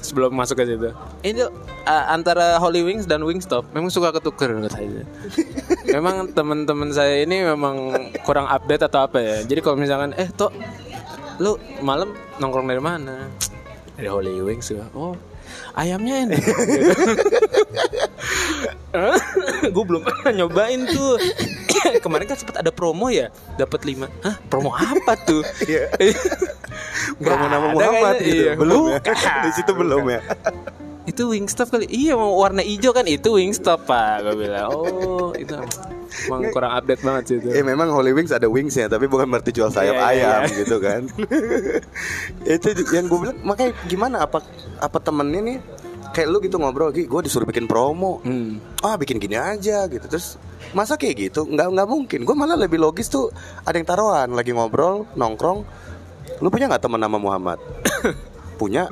sebelum 0.00 0.32
masuk 0.32 0.60
ke 0.60 0.64
situ. 0.68 0.90
Ini 1.24 1.42
eh, 1.86 2.04
antara 2.12 2.60
Holy 2.62 2.84
Wings 2.84 3.08
dan 3.08 3.24
Wingstop 3.24 3.68
memang 3.72 3.90
suka 3.90 4.14
ketuker 4.14 4.54
katanya 4.68 5.04
memang 5.96 6.30
teman-teman 6.30 6.94
saya 6.94 7.24
ini 7.24 7.42
memang 7.44 7.92
kurang 8.22 8.46
update 8.46 8.86
atau 8.86 9.08
apa 9.08 9.18
ya. 9.18 9.36
Jadi 9.44 9.60
kalau 9.64 9.76
misalkan 9.80 10.14
eh 10.14 10.28
toh 10.30 10.52
lu 11.40 11.56
malam 11.80 12.12
nongkrong 12.38 12.68
dari 12.68 12.82
mana? 12.82 13.28
Dari 13.96 14.08
Holy 14.08 14.40
Wings 14.44 14.70
ya. 14.70 14.84
Oh 14.92 15.16
ayamnya 15.74 16.26
enak 16.26 16.42
gue 19.74 19.84
belum 19.86 20.02
pernah 20.02 20.32
nyobain 20.34 20.82
tuh 20.86 21.14
kemarin 22.04 22.26
kan 22.26 22.36
sempat 22.36 22.58
ada 22.58 22.70
promo 22.70 23.06
ya 23.06 23.30
dapat 23.54 23.86
lima 23.86 24.10
Hah 24.20 24.36
promo 24.46 24.74
apa 24.74 25.14
tuh 25.20 25.42
Iya. 25.70 25.86
Promo 27.20 27.44
nama 27.46 27.70
Muhammad 27.70 28.16
kayaknya. 28.16 28.24
gitu. 28.24 28.42
Iya. 28.42 28.52
Belum 28.56 28.82
ya. 28.88 28.98
Di 29.44 29.50
situ 29.52 29.72
belum 29.72 30.04
ya. 30.08 30.20
itu 31.02 31.22
Wingstop 31.26 31.74
kali 31.74 31.90
iya 31.90 32.14
mau 32.14 32.38
warna 32.38 32.62
hijau 32.62 32.92
kan 32.92 33.02
itu 33.04 33.34
Wingstop 33.34 33.82
pak 33.84 34.22
gue 34.22 34.46
bilang 34.46 34.70
oh 34.70 35.32
itu 35.34 35.56
Emang 36.26 36.50
kurang 36.50 36.74
update 36.74 37.02
banget 37.02 37.22
sih 37.24 37.36
itu. 37.38 37.48
Eh 37.54 37.62
memang 37.62 37.86
Holy 37.90 38.10
Wings 38.10 38.34
ada 38.34 38.46
wingsnya 38.46 38.86
tapi 38.86 39.06
bukan 39.06 39.30
berarti 39.30 39.54
jual 39.54 39.70
sayap 39.70 39.94
Iya, 39.94 40.02
iya, 40.10 40.10
ayam 40.10 40.40
iya. 40.42 40.56
gitu 40.58 40.76
kan. 40.82 41.02
itu 42.44 42.68
yang 42.90 43.06
gue 43.06 43.18
bilang 43.20 43.38
makanya 43.42 43.72
gimana 43.86 44.16
apa 44.26 44.42
apa 44.78 44.98
temennya 44.98 45.40
nih 45.40 45.58
kayak 46.10 46.28
lu 46.28 46.38
gitu 46.42 46.56
ngobrol 46.58 46.90
Gi, 46.90 47.06
gue 47.06 47.20
disuruh 47.24 47.46
bikin 47.46 47.66
promo. 47.70 48.20
Hmm. 48.22 48.58
Ah 48.82 48.98
bikin 48.98 49.18
gini 49.18 49.38
aja 49.38 49.86
gitu. 49.86 50.06
Terus 50.06 50.36
masa 50.74 50.98
kayak 50.98 51.30
gitu? 51.30 51.46
Nggak 51.46 51.68
nggak 51.72 51.88
mungkin. 51.88 52.20
Gue 52.26 52.36
malah 52.36 52.58
lebih 52.58 52.78
logis 52.78 53.10
tuh 53.10 53.30
ada 53.62 53.74
yang 53.74 53.86
taruhan 53.86 54.30
lagi 54.34 54.50
ngobrol 54.54 55.06
nongkrong. 55.14 55.62
Lu 56.40 56.48
punya 56.48 56.66
nggak 56.70 56.82
teman 56.82 57.00
nama 57.00 57.18
Muhammad? 57.18 57.58
Punya. 58.60 58.88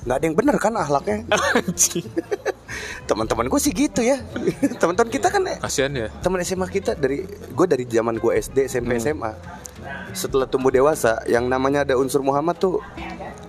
Nggak 0.00 0.16
ada 0.16 0.24
yang 0.24 0.36
bener 0.36 0.56
kan 0.56 0.72
ahlaknya 0.80 1.28
teman-teman 3.08 3.46
gue 3.50 3.60
sih 3.60 3.72
gitu 3.74 4.00
ya. 4.00 4.20
Teman-teman 4.80 5.10
kita 5.10 5.28
kan 5.28 5.42
Kasian 5.60 5.92
ya. 5.96 6.08
teman 6.22 6.40
SMA 6.42 6.66
kita 6.70 6.94
dari 6.96 7.26
gue 7.26 7.66
dari 7.66 7.84
zaman 7.84 8.16
gue 8.16 8.32
SD 8.38 8.70
SMP 8.70 8.96
SMA 9.02 9.32
setelah 10.12 10.46
tumbuh 10.46 10.74
dewasa 10.74 11.22
yang 11.30 11.46
namanya 11.46 11.86
ada 11.86 11.94
unsur 11.96 12.20
Muhammad 12.20 12.58
tuh 12.58 12.82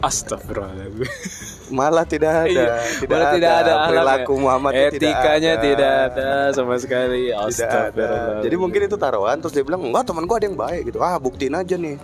Astagfirullahaladzim. 0.01 1.05
malah 1.77 2.03
tidak 2.03 2.31
ada 2.43 2.49
Iya, 2.49 2.67
tidak 2.99 3.09
malah 3.11 3.27
ada, 3.27 3.35
tidak 3.37 3.53
ada 3.53 3.73
perilaku 3.87 4.11
akhlaknya. 4.33 4.43
Muhammad 4.43 4.73
Etikanya 4.75 5.53
tidak 5.55 5.63
tidak 5.63 5.91
ada, 5.91 6.27
ada 6.43 6.53
sama 6.53 6.75
sekali. 6.75 7.21
tidak 7.29 7.39
ada. 7.39 7.47
Astagfirullah. 7.47 8.41
jadi 8.43 8.55
mungkin 8.57 8.81
itu 8.83 8.97
taruhan 8.97 9.37
terus 9.37 9.53
dia 9.53 9.63
bilang 9.63 9.81
enggak 9.83 10.03
teman 10.03 10.23
gue 10.23 10.35
ada 10.35 10.45
yang 10.45 10.57
baik 10.57 10.81
gitu 10.87 10.99
ah 10.99 11.15
buktiin 11.15 11.53
aja 11.53 11.75
nih 11.75 11.95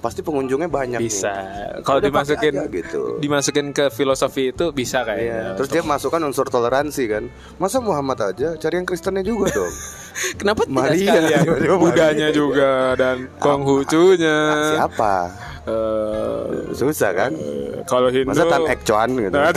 pasti 0.00 0.20
pengunjungnya 0.20 0.68
banyak 0.68 1.00
bisa. 1.00 1.32
nih. 1.32 1.80
Kalau 1.80 1.96
dimasukin 1.96 2.52
aja 2.52 2.68
gitu. 2.68 3.16
dimasukin 3.16 3.72
ke 3.72 3.88
filosofi 3.88 4.52
itu 4.52 4.68
bisa 4.68 5.00
Iya. 5.00 5.08
kayaknya. 5.08 5.40
Terus 5.56 5.68
dia 5.70 5.80
masukkan 5.80 6.20
unsur 6.20 6.44
toleransi 6.44 7.08
kan. 7.08 7.24
Masa 7.56 7.80
Muhammad 7.80 8.20
aja, 8.20 8.52
cari 8.52 8.74
yang 8.76 8.84
Kristennya 8.84 9.24
juga 9.24 9.48
dong. 9.48 9.72
Kenapa 10.44 10.68
tidak 10.68 10.76
Maria. 10.76 11.08
sekalian 11.08 11.42
Maria. 11.56 11.72
Budanya 11.80 12.28
juga 12.36 12.92
dan 13.00 13.32
Konghucunya. 13.40 14.38
Siapa? 14.76 15.14
Eh, 15.64 16.44
Susah 16.72 17.10
kan? 17.10 17.32
eh, 17.32 17.80
kalau 17.84 18.12
Hindu 18.12 18.28
Masa 18.28 18.44
Tan 18.44 18.68
Ek 18.68 18.84
Chuan 18.84 19.16
gitu. 19.16 19.32
Nah, 19.32 19.48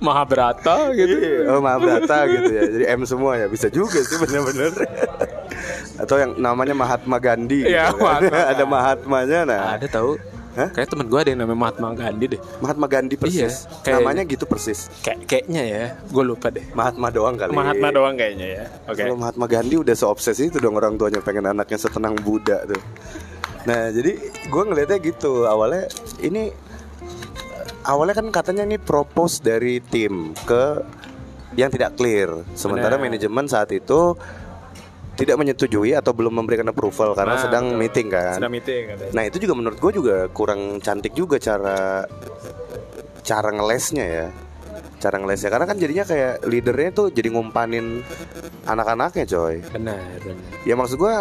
Mahabharata 0.00 0.92
gitu. 0.92 1.16
Iya, 1.16 1.50
oh 1.50 1.60
Mahabharata 1.60 2.18
gitu 2.26 2.50
ya. 2.50 2.62
Jadi 2.68 2.84
M 2.86 3.02
semua 3.04 3.32
ya. 3.36 3.46
Bisa 3.46 3.66
juga 3.68 3.98
sih 3.98 4.16
bener-bener. 4.16 4.72
Atau 5.96 6.16
yang 6.16 6.36
namanya 6.36 6.72
Mahatma 6.72 7.18
Gandhi 7.18 7.64
gitu 7.64 7.74
Iya, 7.74 7.90
kan. 7.90 8.00
Mahatma. 8.00 8.38
Ada 8.52 8.64
Mahatmanya 8.64 9.40
nah. 9.44 9.62
Ada 9.74 9.86
tahu? 9.88 10.16
Hah? 10.50 10.66
Kayak 10.66 10.90
temen 10.90 11.06
gue 11.06 11.14
ada 11.16 11.30
yang 11.30 11.40
namanya 11.40 11.60
Mahatma 11.60 11.88
Gandhi 11.94 12.26
deh. 12.26 12.40
Mahatma 12.58 12.86
Gandhi 12.86 13.14
persis. 13.14 13.38
Iya, 13.38 13.70
kayak- 13.82 13.96
Namanya 14.02 14.22
gitu 14.26 14.44
persis. 14.44 14.90
Kayak 15.00 15.18
kayaknya 15.24 15.62
ya, 15.62 15.84
gue 16.02 16.24
lupa 16.26 16.50
deh. 16.50 16.66
Mahatma 16.74 17.06
doang 17.08 17.38
kali. 17.38 17.54
Mahatma 17.54 17.88
doang 17.90 18.14
kayaknya 18.18 18.46
ya. 18.50 18.64
Oke. 18.84 18.98
Kalau 18.98 19.14
Mahatma 19.14 19.46
Gandhi 19.46 19.78
udah 19.78 19.94
seobses 19.94 20.34
itu 20.38 20.58
dong 20.58 20.74
orang 20.74 20.98
tuanya 20.98 21.22
pengen 21.22 21.46
anaknya 21.46 21.78
setenang 21.78 22.18
Buddha 22.18 22.66
tuh. 22.66 22.82
Nah 23.64 23.90
jadi 23.90 24.12
gue 24.46 24.62
ngelihatnya 24.64 24.98
gitu 25.00 25.44
awalnya 25.44 25.84
ini 26.18 26.48
awalnya 27.82 28.14
kan 28.14 28.28
katanya 28.30 28.64
ini 28.64 28.76
propose 28.76 29.40
dari 29.40 29.80
tim 29.80 30.32
ke 30.34 30.80
yang 31.54 31.68
tidak 31.68 31.94
clear. 31.94 32.46
Sementara 32.54 32.96
Benar. 32.96 33.10
manajemen 33.10 33.44
saat 33.44 33.68
itu 33.70 34.14
tidak 35.14 35.36
menyetujui 35.36 35.92
atau 35.92 36.16
belum 36.16 36.32
memberikan 36.32 36.64
approval 36.64 37.12
karena 37.12 37.36
Nah, 37.36 37.42
sedang 37.42 37.64
betul. 37.68 37.80
meeting 37.80 38.08
kan. 38.08 38.34
Sedang 38.40 38.52
meeting 38.52 38.82
katanya. 38.88 39.12
Nah 39.12 39.22
itu 39.26 39.36
juga 39.36 39.54
menurut 39.54 39.78
gue 39.78 39.92
juga 39.92 40.16
kurang 40.32 40.60
cantik 40.80 41.12
juga 41.12 41.36
cara 41.36 42.08
cara 43.20 43.48
ngelesnya 43.52 44.04
ya 44.06 44.26
cara 44.96 45.16
ngelesnya 45.16 45.48
karena 45.48 45.64
kan 45.64 45.76
jadinya 45.76 46.04
kayak 46.04 46.34
leadernya 46.44 46.90
tuh 46.90 47.06
jadi 47.08 47.28
ngumpanin 47.30 48.04
anak-anaknya 48.64 49.24
coy 49.26 49.56
Benar, 49.72 49.96
benar. 50.20 50.44
ya 50.60 50.74
maksud 50.76 50.96
gue 50.96 51.14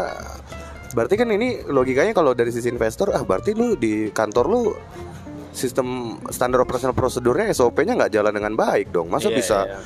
berarti 0.93 1.13
kan 1.17 1.29
ini 1.29 1.63
logikanya 1.69 2.13
kalau 2.17 2.33
dari 2.33 2.49
sisi 2.49 2.69
investor 2.69 3.13
ah 3.13 3.21
berarti 3.21 3.53
lu 3.53 3.77
di 3.77 4.09
kantor 4.09 4.45
lu 4.49 4.61
sistem 5.53 6.17
standar 6.29 6.61
operasional 6.61 6.93
prosedurnya 6.93 7.49
SOP-nya 7.51 7.97
nggak 7.97 8.13
jalan 8.13 8.33
dengan 8.33 8.53
baik 8.53 8.93
dong 8.93 9.09
masa 9.09 9.29
Iya, 9.29 9.37
bisa 9.37 9.57
iya. 9.65 9.77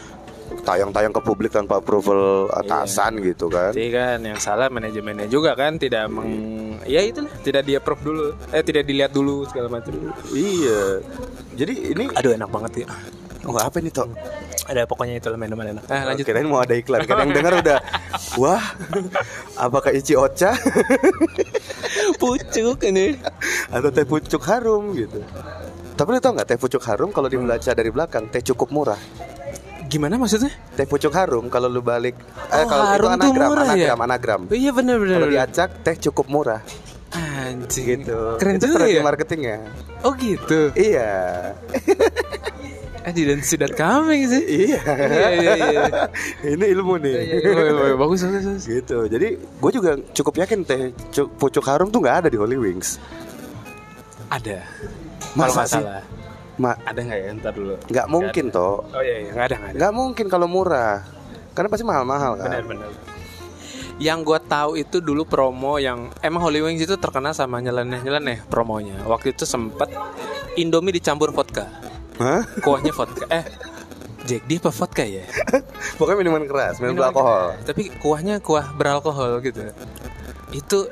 Tayang-tayang 0.61 1.09
ke 1.09 1.19
publik 1.19 1.49
tanpa 1.49 1.81
approval 1.81 2.47
atasan 2.53 3.17
gitu 3.19 3.49
kan 3.49 3.73
Jadi 3.73 3.89
kan 3.89 4.17
yang 4.21 4.37
salah 4.37 4.69
manajemennya 4.69 5.25
juga 5.25 5.57
kan 5.57 5.75
tidak 5.75 6.05
meng 6.07 6.29
ya 6.85 7.01
itu 7.01 7.25
tidak 7.41 7.65
dia 7.65 7.81
approve 7.81 8.03
dulu 8.03 8.23
eh 8.49 8.61
tidak 8.61 8.83
dilihat 8.85 9.11
dulu 9.11 9.43
segala 9.49 9.67
macam. 9.67 9.91
iya 10.31 11.01
jadi 11.53 11.73
ini 11.95 12.05
Aduh 12.13 12.33
enak 12.33 12.49
banget 12.49 12.71
ya. 12.83 12.87
oh 13.43 13.57
apa 13.57 13.77
ini 13.77 13.89
toh 13.89 14.07
Ada 14.63 14.87
pokoknya 14.87 15.19
itu 15.19 15.27
minuman 15.35 15.75
enak. 15.75 15.83
Ah, 15.91 16.07
lanjut. 16.07 16.23
Kirain 16.23 16.47
mau 16.47 16.63
ada 16.63 16.71
iklan 16.71 17.03
Kan 17.03 17.27
yang 17.27 17.35
dengar 17.35 17.59
udah 17.59 17.83
Wah 18.39 18.63
Apakah 19.59 19.91
Ichi 19.91 20.15
Ocha 20.15 20.55
Pucuk 22.21 22.79
ini. 22.87 23.19
Atau 23.67 23.91
teh 23.91 24.07
pucuk 24.07 24.39
harum 24.47 24.95
gitu 24.95 25.19
Tapi 25.93 26.09
lu 26.15 26.19
tau 26.23 26.31
gak 26.31 26.47
teh 26.47 26.55
pucuk 26.55 26.79
harum 26.87 27.11
Kalau 27.11 27.27
dibaca 27.27 27.71
dari 27.75 27.91
belakang 27.91 28.31
Teh 28.31 28.39
cukup 28.39 28.71
murah 28.71 28.99
Gimana 29.93 30.17
maksudnya? 30.17 30.49
Teh 30.73 30.83
pucuk 30.83 31.13
harum 31.13 31.45
Kalau 31.47 31.69
lu 31.69 31.79
balik 31.79 32.17
eh, 32.49 32.57
Oh, 32.57 32.65
Kalau 32.65 32.83
itu 32.89 33.05
anagram 33.05 33.47
murah 33.47 33.61
ya? 33.63 33.69
Anagram 33.69 33.99
Anagram 34.01 34.41
Oh, 34.49 34.57
iya 34.57 34.71
benar 34.73 34.97
benar. 34.97 35.15
Kalau 35.15 35.29
diacak 35.29 35.69
Teh 35.79 35.95
cukup 36.01 36.25
murah 36.27 36.61
Anjing. 37.13 38.01
Gitu 38.01 38.19
Keren 38.35 38.57
Itu 38.57 38.65
juga 38.65 38.77
strategi 38.81 38.97
ya. 38.97 39.03
marketingnya 39.03 39.57
Oh 40.01 40.17
gitu. 40.17 40.73
Iya 40.73 41.11
Eh 43.03 43.11
dan 43.11 43.39
sidat 43.39 43.75
kambing 43.75 44.25
sih. 44.25 44.43
Iya 44.65 44.79
Iya 44.81 45.29
iya 45.29 45.53
iya. 45.53 45.83
Ini 46.41 46.65
ilmu 46.73 46.97
nih 46.97 47.13
Iya, 47.13 47.23
iya, 47.37 47.51
iya, 47.53 47.71
iya. 47.85 47.93
Bagus 47.93 48.23
bagus. 48.23 48.43
bagus. 48.47 48.63
gitu 48.65 48.97
jadi 49.05 49.27
gue 49.37 49.71
juga 49.71 49.91
cukup 50.11 50.33
yakin 50.39 50.59
teh 50.63 50.81
cu- 51.11 51.29
pucuk 51.29 51.61
harum 51.63 51.87
tuh 51.87 51.99
nggak 51.99 52.25
ada 52.25 52.27
di 52.27 52.39
Holy 52.39 52.55
Wings 52.55 52.97
Ada. 54.27 54.65
Kalau 55.29 55.37
Masa 55.37 55.53
nggak 55.53 55.69
sih? 55.69 55.83
Ma 56.55 56.77
Ada 56.79 56.99
nggak 56.99 57.19
ya? 57.19 57.29
Ntar 57.33 57.53
dulu. 57.53 57.73
nggak 57.83 58.07
mungkin 58.07 58.45
toh 58.49 58.85
Oh 58.87 59.01
iya 59.01 59.15
iya 59.19 59.31
nggak 59.31 59.45
ada 59.45 59.55
nggak 59.55 59.69
ada. 59.69 59.77
nggak 59.79 59.93
mungkin 59.93 60.25
kalau 60.27 60.45
murah 60.45 61.01
karena 61.51 61.67
pasti 61.67 61.81
mahal-mahal 61.83 62.31
kan 62.35 62.49
Benar 62.49 62.65
benar. 62.65 62.89
Yang 63.95 64.19
gue 64.23 64.39
tahu 64.43 64.71
itu 64.75 64.97
dulu 64.99 65.21
promo 65.23 65.77
yang 65.77 66.09
emang 66.19 66.41
Holy 66.41 66.59
Wings 66.59 66.81
itu 66.81 66.95
terkenal 66.95 67.29
sama 67.31 67.57
nyeleneh-nyeleneh 67.59 68.41
promonya. 68.47 68.97
Waktu 69.03 69.31
itu 69.31 69.45
sempet 69.45 69.85
Indomie 70.55 70.89
dicampur 70.91 71.29
vodka. 71.29 71.69
Hah? 72.17 72.41
Kuahnya 72.59 72.89
vodka. 72.89 73.25
Eh, 73.27 73.45
Jack 74.23 74.45
D 74.45 74.57
apa 74.57 74.69
vodka 74.71 75.03
ya? 75.03 75.21
pokoknya 75.97 76.17
minuman 76.19 76.43
keras 76.43 76.77
minuman 76.77 77.05
Minuman 77.05 77.13
keras. 77.13 77.53
Tapi 77.65 77.93
kuahnya 77.97 78.37
kuah 78.39 78.73
beralkohol 78.73 79.37
gitu. 79.41 79.61
Itu 80.51 80.89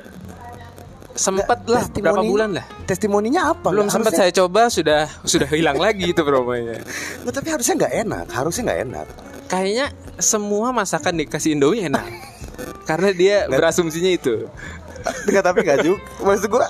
sempat 1.12 1.68
lah 1.68 1.84
berapa 1.92 2.24
bulan 2.24 2.56
lah. 2.56 2.66
testimoninya 2.88 3.52
apa 3.52 3.68
Belum 3.68 3.88
sempat 3.92 4.16
saya 4.16 4.32
coba 4.32 4.72
sudah 4.72 5.08
sudah 5.28 5.48
hilang 5.52 5.76
lagi 5.76 6.12
itu 6.12 6.24
promonya. 6.24 6.80
Nggak, 7.22 7.32
tapi 7.36 7.48
harusnya 7.52 7.74
nggak 7.84 7.94
enak 8.06 8.26
harusnya 8.32 8.62
nggak 8.70 8.80
enak 8.88 9.06
Kayaknya 9.52 9.86
semua 10.16 10.72
masakan 10.72 11.20
dikasih 11.20 11.52
Indomie 11.52 11.84
enak. 11.84 12.08
Karena 12.88 13.12
dia 13.12 13.36
berasumsinya 13.52 14.08
itu. 14.08 14.48
nggak 15.28 15.44
tapi 15.44 15.58
nggak 15.66 15.78
juga 15.84 15.98
maksud 16.22 16.46
gua 16.48 16.66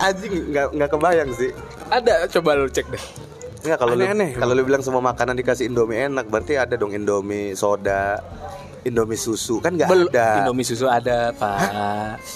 anjing 0.00 0.32
nggak 0.50 0.66
nggak 0.74 0.90
kebayang 0.90 1.30
sih 1.36 1.52
Ada 1.92 2.26
coba 2.32 2.58
lu 2.58 2.66
cek 2.66 2.88
deh. 2.90 3.04
Nggak 3.64 3.78
kalau 3.78 3.94
lu 3.94 4.04
kalau 4.34 4.52
lu 4.58 4.62
bilang 4.66 4.82
semua 4.82 5.00
makanan 5.04 5.38
dikasih 5.38 5.70
Indomie 5.70 6.10
enak 6.10 6.26
berarti 6.26 6.58
ada 6.58 6.74
dong 6.74 6.90
Indomie 6.90 7.54
soda 7.54 8.18
Indomie 8.84 9.16
susu 9.16 9.58
kan 9.58 9.72
nggak 9.72 9.88
ada 9.88 10.40
Indomie 10.40 10.62
susu 10.62 10.84
ada, 10.84 11.32
Pak. 11.32 11.58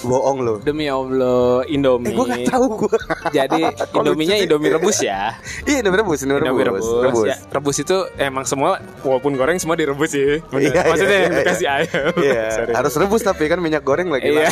bohong 0.01 0.39
lu 0.41 0.55
Demi 0.61 0.89
Allah, 0.89 1.61
Indomie. 1.65 2.09
eh 2.09 2.13
gua 2.13 2.25
nggak 2.27 2.49
tahu 2.49 2.65
gua 2.75 2.97
Jadi 3.37 3.61
Indominya? 3.97 4.35
Indomie 4.35 4.71
rebus 4.71 4.99
ya. 4.99 5.37
iya 5.69 5.81
Indomie 5.81 6.01
rebus 6.01 6.19
Indomie, 6.23 6.43
Indomie 6.43 6.65
rebus 6.65 6.87
rebus. 6.87 7.05
rebus 7.05 7.27
Ya, 7.27 7.37
rebus 7.49 7.77
itu 7.79 7.97
emang 8.17 8.45
semua 8.45 8.71
walaupun 9.01 9.37
goreng 9.37 9.57
semua 9.57 9.77
direbus 9.77 10.09
sih. 10.09 10.41
Bener. 10.49 10.69
Iya, 10.69 10.73
iya, 10.75 10.83
Maksudnya 10.89 11.09
iya, 11.11 11.21
yang 11.21 11.31
iya. 11.31 11.41
dikasih 11.41 11.67
ayam. 11.69 12.13
Iya, 12.19 12.43
harus 12.75 12.95
rebus 12.97 13.23
tapi 13.23 13.45
kan 13.45 13.59
minyak 13.59 13.83
goreng 13.83 14.09
lagi 14.09 14.31
Iya. 14.31 14.49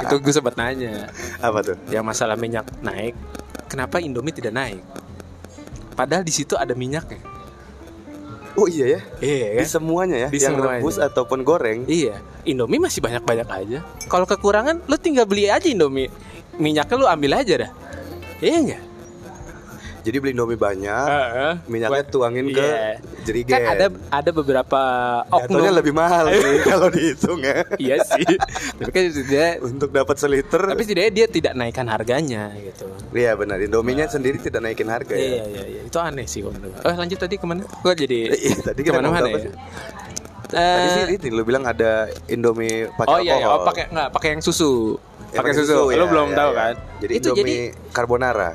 itu 0.00 0.14
gue 0.18 0.32
sempat 0.32 0.54
nanya. 0.54 1.08
Apa 1.38 1.62
tuh? 1.62 1.76
Yang 1.88 2.04
masalah 2.04 2.34
minyak 2.34 2.66
naik, 2.80 3.14
kenapa 3.66 3.98
Indomie 3.98 4.34
tidak 4.34 4.52
naik? 4.52 4.82
Padahal 5.94 6.22
di 6.22 6.34
situ 6.34 6.58
ada 6.58 6.74
minyaknya. 6.74 7.22
Oh 8.54 8.70
iya 8.70 8.86
ya. 8.86 9.00
Iya 9.18 9.58
Di 9.58 9.66
semuanya 9.66 10.16
ya, 10.16 10.28
Di 10.30 10.38
yang 10.38 10.54
semuanya. 10.54 10.78
rebus 10.78 10.96
ataupun 10.96 11.42
goreng. 11.42 11.82
Iya, 11.84 12.22
Indomie 12.46 12.78
masih 12.78 13.02
banyak-banyak 13.02 13.48
aja. 13.50 13.78
Kalau 14.06 14.24
kekurangan, 14.24 14.86
lu 14.86 14.94
tinggal 14.94 15.26
beli 15.26 15.50
aja 15.50 15.66
Indomie. 15.66 16.06
Minyaknya 16.54 16.94
lu 16.94 17.06
ambil 17.10 17.42
aja 17.42 17.66
dah. 17.66 17.70
Iya 18.38 18.56
enggak? 18.62 18.82
Jadi 20.04 20.16
beli 20.20 20.30
Indomie 20.30 20.54
banyak, 20.54 21.06
Heeh. 21.08 21.52
minyaknya 21.64 22.04
Buat- 22.04 22.12
tuangin 22.12 22.46
ke 22.46 22.60
Iya. 22.60 23.00
jerigen. 23.24 23.50
Kan 23.50 23.62
ada 23.66 23.86
ada 24.10 24.30
beberapa 24.30 24.80
oknum. 25.26 25.64
lebih 25.72 25.90
mahal 25.90 26.28
sih 26.28 26.60
kalau 26.70 26.88
dihitung 26.88 27.40
ya. 27.40 27.64
iya 27.80 27.96
sih. 28.04 28.26
Tapi 28.76 28.90
kan 28.90 29.02
dia 29.24 29.46
Untuk 29.58 29.88
dapat 29.90 30.14
seliter. 30.14 30.60
tapi 30.60 30.84
setidaknya 30.84 31.12
dia 31.14 31.26
tidak 31.26 31.52
naikkan 31.54 31.88
harganya 31.88 32.52
gitu. 32.54 32.84
Iya 33.10 33.32
benar, 33.32 33.56
Indominya 33.58 34.04
sendiri 34.04 34.36
tidak 34.38 34.60
naikin 34.60 34.86
harga 34.86 35.10
ya. 35.10 35.24
Iya 35.40 35.44
iya 35.48 35.64
iya. 35.66 35.80
Itu 35.82 35.96
aneh 35.98 36.28
sih 36.28 36.44
kalau. 36.44 36.60
Oh, 36.60 36.94
lanjut 36.94 37.16
tadi 37.16 37.34
ke 37.34 37.44
mana? 37.44 37.64
Gua 37.80 37.96
jadi 37.96 38.28
Iya, 38.44 38.56
tadi 38.62 38.80
ngomong 38.84 39.08
apa 39.10 39.24
ya. 39.26 39.40
sih? 39.40 39.52
Tadi 40.44 40.86
sih 40.86 41.02
Eh, 41.02 41.16
ini 41.16 41.28
lu 41.30 41.42
bilang 41.42 41.64
ada 41.64 42.06
Indomie 42.26 42.86
pakai 42.92 43.08
oh 43.08 43.18
iya, 43.18 43.34
iya. 43.34 43.48
alkohol. 43.48 43.56
oh 43.56 43.66
pakai 43.66 43.84
nggak 43.88 44.08
pakai 44.12 44.28
yang 44.30 44.42
susu. 44.42 45.00
Ya, 45.32 45.40
pakai 45.40 45.52
susu. 45.56 45.74
Lu 45.88 45.90
ya, 45.90 46.04
belum 46.04 46.28
ya, 46.30 46.36
tahu 46.36 46.50
ya. 46.50 46.58
kan? 46.60 46.74
Jadi 47.00 47.12
itu 47.12 47.26
Indomie 47.26 47.42
jadi 47.42 47.56
carbonara. 47.90 48.50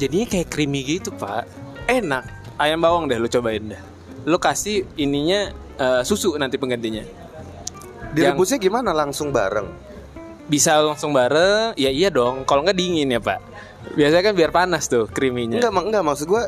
Jadinya 0.00 0.26
kayak 0.26 0.48
creamy 0.48 0.80
gitu, 0.82 1.12
Pak. 1.12 1.44
Enak. 1.84 2.24
Ayam 2.56 2.80
bawang 2.80 3.04
deh 3.04 3.16
lu 3.16 3.28
cobain 3.28 3.60
deh. 3.62 3.80
Lu 4.24 4.36
kasih 4.36 4.88
ininya 4.96 5.52
eh, 5.76 6.02
susu 6.02 6.36
nanti 6.36 6.56
penggantinya. 6.56 7.04
Direbusnya 8.10 8.56
gimana? 8.56 8.90
Langsung 8.90 9.30
bareng. 9.30 9.68
Bisa 10.44 10.82
langsung 10.82 11.14
bareng? 11.14 11.76
Ya 11.76 11.88
iya 11.88 12.10
dong. 12.10 12.42
Kalau 12.42 12.66
nggak 12.66 12.74
dingin 12.74 13.06
ya, 13.06 13.20
Pak. 13.22 13.38
Biasanya 13.80 14.22
kan 14.22 14.34
biar 14.36 14.50
panas 14.50 14.86
tuh 14.86 15.06
creaminya. 15.06 15.56
Enggak, 15.56 15.72
mak- 15.72 15.86
enggak 15.88 16.04
maksud 16.04 16.26
gua 16.26 16.42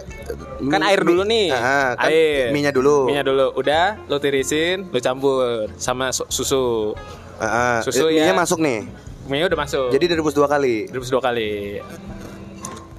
Kan 0.60 0.82
air 0.84 1.00
dulu 1.00 1.22
nih. 1.24 1.48
Ah, 1.48 1.96
kan 1.96 2.10
air. 2.10 2.52
minyak 2.52 2.74
dulu. 2.74 3.08
Minyak 3.08 3.24
dulu. 3.24 3.46
Udah, 3.56 3.96
lo 4.04 4.18
tirisin, 4.18 4.90
lo 4.90 4.98
campur 5.00 5.70
sama 5.78 6.12
su- 6.12 6.28
susu. 6.28 6.92
Ah, 7.40 7.46
ah. 7.46 7.76
Susu 7.80 8.10
Eh, 8.10 8.20
minyak 8.20 8.34
ya. 8.34 8.36
masuk 8.36 8.58
nih. 8.60 8.84
Minyak 9.30 9.48
udah 9.48 9.60
masuk. 9.64 9.88
Jadi 9.88 10.04
direbus 10.12 10.34
dua 10.34 10.44
kali. 10.44 10.90
Direbus 10.90 11.08
dua 11.08 11.22
kali. 11.22 11.80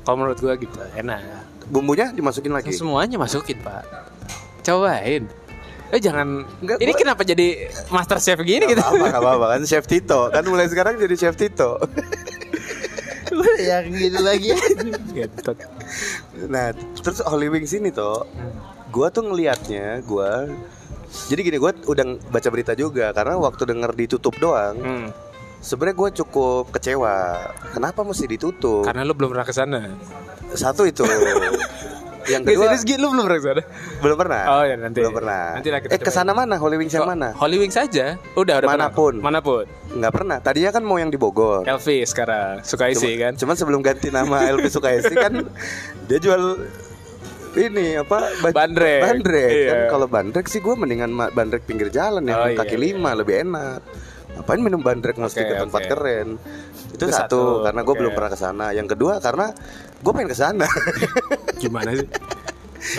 Kalau 0.03 0.15
menurut 0.17 0.38
gua 0.38 0.53
gitu, 0.53 0.75
enak. 0.93 1.19
Bumbunya 1.65 2.10
dimasukin 2.10 2.51
lagi. 2.51 2.72
Semuanya 2.72 3.15
masukin, 3.15 3.55
Pak. 3.57 3.83
Cobain. 4.62 5.27
Eh 5.88 6.00
jangan 6.00 6.43
Enggak, 6.57 6.77
Ini 6.77 6.89
gua- 6.89 7.00
kenapa 7.00 7.22
jadi 7.22 7.48
master 7.88 8.17
chef 8.17 8.41
gini 8.41 8.65
gitu? 8.65 8.81
Apa 8.81 9.13
apa 9.13 9.29
apa 9.31 9.45
kan 9.48 9.62
Chef 9.69 9.86
Tito 9.86 10.25
kan 10.27 10.41
mulai 10.43 10.65
sekarang 10.65 10.98
jadi 10.98 11.13
Chef 11.13 11.36
Tito. 11.36 11.77
yang 13.60 13.89
gitu 13.89 14.19
lagi. 14.19 14.50
Nah 16.45 16.69
terus 16.95 17.19
Holy 17.24 17.48
Wings 17.48 17.72
ini 17.72 17.89
tuh, 17.89 18.25
gua 18.89 19.10
tuh 19.10 19.24
ngelihatnya 19.24 20.01
gua 20.03 20.50
jadi 21.24 21.41
gini 21.43 21.57
gua 21.57 21.74
udah 21.79 22.03
baca 22.27 22.50
berita 22.50 22.74
juga 22.74 23.10
karena 23.12 23.38
waktu 23.38 23.63
denger 23.63 23.91
ditutup 23.95 24.33
doang 24.38 24.75
Hmm. 24.75 25.07
Sebenarnya 25.63 25.96
gue 25.96 26.10
cukup 26.20 26.63
kecewa 26.70 27.15
kenapa 27.72 28.03
mesti 28.03 28.27
ditutup 28.27 28.84
Karena 28.84 29.01
lu 29.01 29.12
belum 29.12 29.32
pernah 29.32 29.43
ke 29.43 29.55
sana. 29.55 29.82
satu 30.53 30.84
itu 30.84 31.01
yang 32.25 32.39
kedua 32.41 32.72
serius, 32.72 32.84
Gi, 32.86 32.96
lu 32.96 33.10
belum 33.10 33.25
pernah 33.25 33.36
ke 33.38 33.48
sana? 33.50 33.63
belum 34.00 34.17
pernah 34.17 34.41
Oh, 34.50 34.63
ya, 34.63 34.75
nanti. 34.75 35.00
belum 35.00 35.12
pernah 35.13 35.43
Nanti 35.55 35.70
lah 35.70 35.79
kita 35.82 35.91
eh 35.91 36.00
ke 36.00 36.08
sana 36.10 36.32
mana 36.32 36.55
Holy 36.55 36.75
Wings 36.75 36.91
yang 36.91 37.03
mana 37.05 37.32
Holy 37.34 37.58
Wings 37.58 37.74
saja. 37.74 38.15
Udah, 38.34 38.60
udah 38.60 38.67
pernah. 38.70 38.88
Mana 38.88 38.88
pun. 38.89 39.13
Mana 39.17 39.39
pun. 39.39 39.63
nggak 39.89 40.13
pernah 40.13 40.38
tadinya 40.38 40.70
kan 40.70 40.82
mau 40.82 40.96
yang 40.96 41.08
di 41.08 41.15
Bogor 41.15 41.63
Elvi 41.63 42.03
sekarang 42.03 42.60
suka 42.62 42.88
isi 42.89 43.15
kan. 43.17 43.34
Cuman 43.34 43.55
sebelum 43.55 43.79
ganti 43.79 44.08
nama 44.10 44.46
Elvi 44.46 44.67
Sukaisi 44.67 45.12
kan 45.13 45.48
dia 46.05 46.20
jual 46.20 46.60
ini 47.55 47.98
apa 47.98 48.34
baj- 48.41 48.55
Bandrek. 48.55 49.00
bandrek 49.03 49.50
Iya. 49.50 49.67
kan 49.67 49.79
kalau 49.91 50.08
bandrek 50.08 50.46
sih 50.46 50.58
gue 50.58 50.74
mendingan 50.74 51.08
bandrek 51.29 51.63
pinggir 51.63 51.88
jalan 51.88 52.24
yang 52.24 52.36
Oh, 52.36 52.48
iya, 52.48 52.58
kaki 52.58 52.74
iya. 52.74 52.82
lima 52.89 53.13
lebih 53.13 53.43
enak 53.43 53.77
ngapain 54.34 54.62
minum 54.62 54.82
bandrek 54.82 55.16
mesti 55.16 55.42
Oke, 55.42 55.50
ke 55.50 55.56
tempat 55.62 55.82
oke. 55.86 55.90
keren? 55.90 56.28
Itu, 56.94 57.06
Itu 57.06 57.13
satu, 57.13 57.20
satu, 57.20 57.40
karena 57.66 57.82
gue 57.82 57.94
oke. 57.94 58.00
belum 58.02 58.12
pernah 58.13 58.32
ke 58.34 58.40
sana. 58.40 58.66
Yang 58.74 58.88
kedua 58.98 59.13
karena 59.22 59.46
gue 60.02 60.12
pengen 60.13 60.30
ke 60.30 60.38
sana. 60.38 60.68
Gimana 61.62 61.90
sih? 61.94 62.08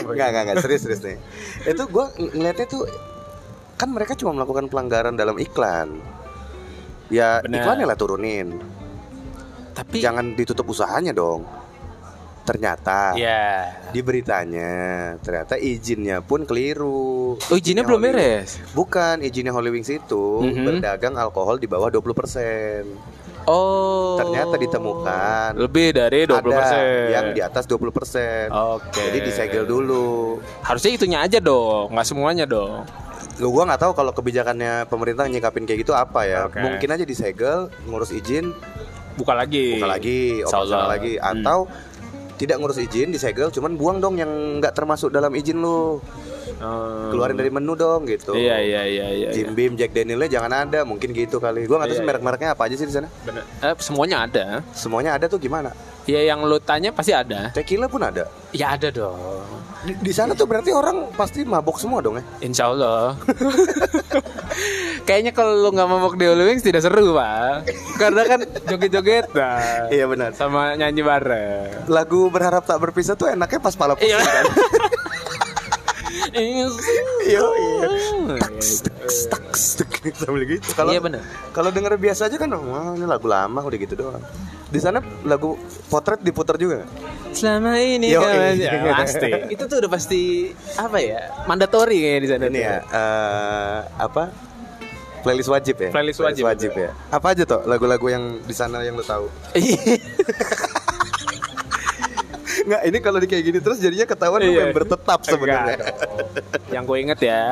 nggak 0.01 0.29
nggak 0.31 0.43
nggak. 0.47 0.57
Serius 0.63 0.83
serius 0.87 1.03
nih. 1.03 1.19
Itu 1.67 1.85
gue 1.87 2.05
ng- 2.19 2.33
ngeliatnya 2.39 2.67
tuh 2.67 2.83
kan 3.75 3.91
mereka 3.91 4.15
cuma 4.15 4.33
melakukan 4.33 4.71
pelanggaran 4.71 5.15
dalam 5.15 5.35
iklan. 5.37 5.99
Ya 7.11 7.43
Benar. 7.43 7.63
iklannya 7.63 7.87
lah 7.91 7.99
turunin. 7.99 8.49
Tapi 9.75 9.99
jangan 9.99 10.39
ditutup 10.39 10.71
usahanya 10.71 11.11
dong 11.11 11.43
ternyata 12.45 13.17
ya. 13.17 13.73
di 13.89 14.01
beritanya 14.01 14.73
ternyata 15.19 15.57
izinnya 15.57 16.21
pun 16.21 16.45
keliru. 16.45 17.35
Oh, 17.35 17.57
izinnya 17.57 17.83
belum 17.83 17.99
Holy- 17.99 18.13
beres. 18.13 18.61
Bukan 18.71 19.21
izinnya 19.21 19.51
Holy 19.51 19.71
Wings 19.71 19.89
itu 19.89 20.45
Mhm. 20.45 20.63
berdagang 20.63 21.17
alkohol 21.17 21.57
di 21.57 21.65
bawah 21.65 21.89
20%. 21.89 22.85
Oh. 23.45 24.17
Ternyata 24.17 24.57
ditemukan 24.57 25.57
lebih 25.59 25.93
dari 25.93 26.25
20%. 26.25 26.65
ada 26.71 27.11
yang 27.11 27.27
di 27.31 27.41
atas 27.41 27.65
20%. 27.65 28.49
Oke. 28.49 29.01
Jadi 29.03 29.19
disegel 29.23 29.65
dulu. 29.65 30.41
Harusnya 30.61 30.93
itunya 30.93 31.19
aja 31.19 31.39
dong, 31.39 31.93
nggak 31.93 32.07
semuanya 32.07 32.45
dong. 32.45 32.85
Gue 33.35 33.51
gua 33.51 33.67
nggak 33.67 33.83
tahu 33.83 33.93
kalau 33.93 34.13
kebijakannya 34.13 34.87
pemerintah 34.87 35.27
nyikapin 35.27 35.65
kayak 35.65 35.83
gitu 35.83 35.93
apa 35.93 36.21
ya. 36.23 36.47
Oke. 36.47 36.57
Mungkin 36.57 36.89
aja 36.89 37.03
disegel, 37.03 37.67
ngurus 37.85 38.13
izin, 38.13 38.55
Buka 39.15 39.35
lagi. 39.35 39.75
buka 39.77 39.89
lagi, 39.89 40.41
operasional 40.41 40.87
lagi, 40.89 41.13
Hmm. 41.19 41.27
Tidak 42.35 42.59
ngurus 42.59 42.83
izin, 42.83 43.15
disegel, 43.15 43.51
cuman 43.55 43.79
buang 43.79 43.99
dong 44.03 44.19
yang 44.19 44.31
nggak 44.59 44.75
termasuk 44.75 45.15
dalam 45.15 45.31
izin 45.35 45.63
lu. 45.63 46.03
Hmm. 46.65 47.11
Keluarin 47.13 47.37
dari 47.37 47.51
menu 47.53 47.77
dong 47.77 48.09
gitu. 48.09 48.33
Iya 48.33 48.57
iya 48.61 48.83
iya 48.89 49.07
iya. 49.13 49.29
iya. 49.29 49.29
Jim 49.37 49.53
Beam, 49.53 49.77
Jack 49.77 49.93
Danielnya 49.93 50.41
jangan 50.41 50.53
ada, 50.53 50.81
mungkin 50.89 51.13
gitu 51.13 51.37
kali. 51.39 51.69
Gua 51.69 51.83
nggak 51.83 51.93
tahu 51.93 51.97
Iya, 51.97 52.03
sih 52.03 52.09
merek-mereknya 52.09 52.51
apa 52.57 52.63
aja 52.67 52.75
sih 52.81 52.87
di 52.89 52.95
sana. 52.95 53.09
Eh, 53.63 53.75
semuanya 53.79 54.17
ada. 54.25 54.47
Semuanya 54.73 55.11
ada 55.21 55.27
tuh 55.29 55.39
gimana? 55.39 55.71
Ya 56.05 56.21
yang 56.21 56.45
lu 56.45 56.61
tanya 56.61 56.93
pasti 56.93 57.17
ada. 57.17 57.49
Tequila 57.57 57.89
pun 57.89 58.05
ada. 58.05 58.29
Ya 58.53 58.77
ada 58.77 58.93
dong. 58.93 59.17
Di, 59.85 59.93
di 60.01 60.13
sana 60.13 60.37
tuh 60.37 60.45
berarti 60.45 60.73
orang 60.73 61.13
pasti 61.17 61.45
mabok 61.45 61.81
semua 61.81 62.05
dong 62.05 62.21
ya? 62.21 62.25
Insya 62.45 62.73
Allah. 62.73 63.17
Kayaknya 65.09 65.33
kalau 65.37 65.61
lu 65.61 65.69
nggak 65.73 65.89
mabok 65.89 66.15
di 66.17 66.25
Wings 66.29 66.65
tidak 66.65 66.85
seru 66.85 67.17
pak. 67.17 67.69
Karena 68.01 68.23
kan 68.25 68.41
joget-joget 68.69 69.33
nah, 69.37 69.89
Iya 69.93 70.05
benar. 70.09 70.33
sama 70.37 70.77
nyanyi 70.77 71.05
bareng. 71.05 71.89
Lagu 71.89 72.29
berharap 72.33 72.65
tak 72.65 72.81
berpisah 72.81 73.17
tuh 73.17 73.33
enaknya 73.33 73.61
pas 73.61 73.77
pusing 73.77 74.09
Iya. 74.09 74.21
kan? 74.21 74.45
Iya, 76.35 76.67
iya. 77.25 77.41
Sambil 80.19 80.43
gitu. 80.49 80.67
Kalau 80.75 80.91
Iya, 80.91 81.01
benar. 81.01 81.23
Kalau 81.55 81.71
denger 81.71 81.95
biasa 81.97 82.27
aja 82.27 82.37
kan, 82.37 82.51
wah 82.51 82.93
ini 82.99 83.07
lagu 83.07 83.27
lama 83.31 83.61
udah 83.63 83.79
gitu 83.79 83.95
doang. 83.95 84.23
Di 84.69 84.83
sana 84.83 84.99
lagu 85.23 85.55
potret 85.87 86.19
diputar 86.21 86.59
juga? 86.59 86.83
Selama 87.31 87.79
ini 87.79 88.11
Yo, 88.11 88.23
kan 88.23 88.55
iya. 88.59 88.71
ya, 88.91 88.95
pasti. 88.99 89.31
Itu 89.55 89.71
tuh 89.71 89.79
udah 89.83 89.91
pasti 89.91 90.51
apa 90.75 90.99
ya? 90.99 91.31
Mandatori 91.47 91.99
kayak 92.03 92.21
di 92.21 92.29
sana. 92.31 92.43
Ini 92.51 92.59
tuh. 92.59 92.63
ya 92.63 92.77
eh, 92.83 93.79
apa? 93.99 94.25
Playlist 95.25 95.49
wajib 95.49 95.77
ya? 95.81 95.89
Playlist 95.89 96.21
wajib, 96.21 96.77
ya. 96.77 96.91
Apa 97.09 97.33
aja 97.33 97.49
tuh 97.49 97.65
lagu-lagu 97.65 98.07
yang 98.13 98.45
di 98.45 98.53
sana 98.53 98.85
yang 98.85 98.93
lu 98.99 99.07
tahu? 99.07 99.31
Iya. 99.57 99.97
Nggak, 102.65 102.83
ini 102.89 102.99
kalau 103.05 103.19
di 103.21 103.29
kayak 103.29 103.45
gini 103.45 103.59
terus 103.61 103.77
jadinya 103.77 104.09
ketahuan 104.09 104.41
Iya. 104.41 104.69
member 104.69 104.85
tetap 104.89 105.21
sebenarnya. 105.25 105.77
Yang 106.75 106.85
gue 106.85 106.99
inget 106.99 107.21
ya. 107.23 107.43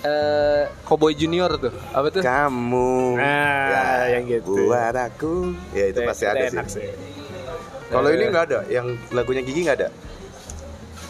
Eh, 0.00 0.62
Cowboy 0.88 1.12
Junior 1.12 1.60
tuh. 1.60 1.72
Apa 1.92 2.08
tuh? 2.08 2.24
Kamu 2.24 3.20
Nah, 3.20 4.08
yang 4.08 4.24
gitu. 4.24 4.56
buat 4.64 4.96
aku. 4.96 5.52
Ya 5.76 5.92
itu 5.92 6.00
pasti 6.02 6.24
ada 6.24 6.48
enak 6.48 6.66
sih. 6.66 6.80
sih. 6.80 6.88
Kalau 7.92 8.08
Eh, 8.08 8.16
ini 8.16 8.24
nggak 8.26 8.44
ada, 8.48 8.58
yang 8.66 8.86
lagunya 9.10 9.44
Gigi 9.44 9.60
nggak 9.60 9.76
ada. 9.76 9.88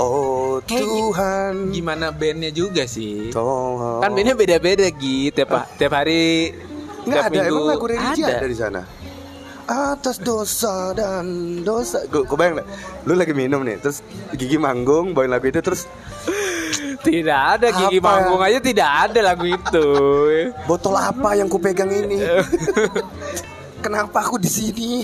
Oh 0.00 0.64
Tuhan, 0.64 1.68
gimana 1.70 2.08
bandnya 2.08 2.48
juga 2.48 2.88
sih? 2.88 3.28
tolong. 3.30 4.00
Kan 4.00 4.16
bandnya 4.16 4.32
beda-beda 4.32 4.88
gitu 4.88 5.28
tiap, 5.30 5.68
tiap 5.76 5.92
hari 5.92 6.56
nggak 7.04 7.20
tiap 7.20 7.28
ada. 7.28 7.36
minggu. 7.36 7.52
Emang 7.54 7.68
lagu 7.68 7.86
religi 7.86 8.22
ada. 8.24 8.42
di 8.42 8.56
sana? 8.56 8.82
Atas 9.68 10.16
dosa 10.18 10.96
dan 10.96 11.24
dosa. 11.62 12.00
Gue 12.08 12.24
bayang 12.32 12.58
deh, 12.58 12.66
lu 13.04 13.14
lagi 13.14 13.30
minum 13.30 13.60
nih, 13.60 13.76
terus 13.78 14.00
Gigi 14.34 14.56
manggung, 14.56 15.12
bawain 15.12 15.30
lagu 15.30 15.46
itu, 15.46 15.60
terus 15.60 15.84
Tidak 17.00 17.40
ada 17.56 17.68
gigi 17.72 17.96
Apa? 17.96 18.08
manggung 18.12 18.42
aja 18.44 18.58
tidak 18.60 18.90
ada 19.08 19.20
lagu 19.32 19.48
itu. 19.48 19.86
botol 20.68 20.94
apa 20.96 21.32
yang 21.36 21.48
kupegang 21.48 21.88
ini? 21.88 22.20
Kenapa 23.84 24.20
aku 24.20 24.36
di 24.36 24.50
sini? 24.52 25.00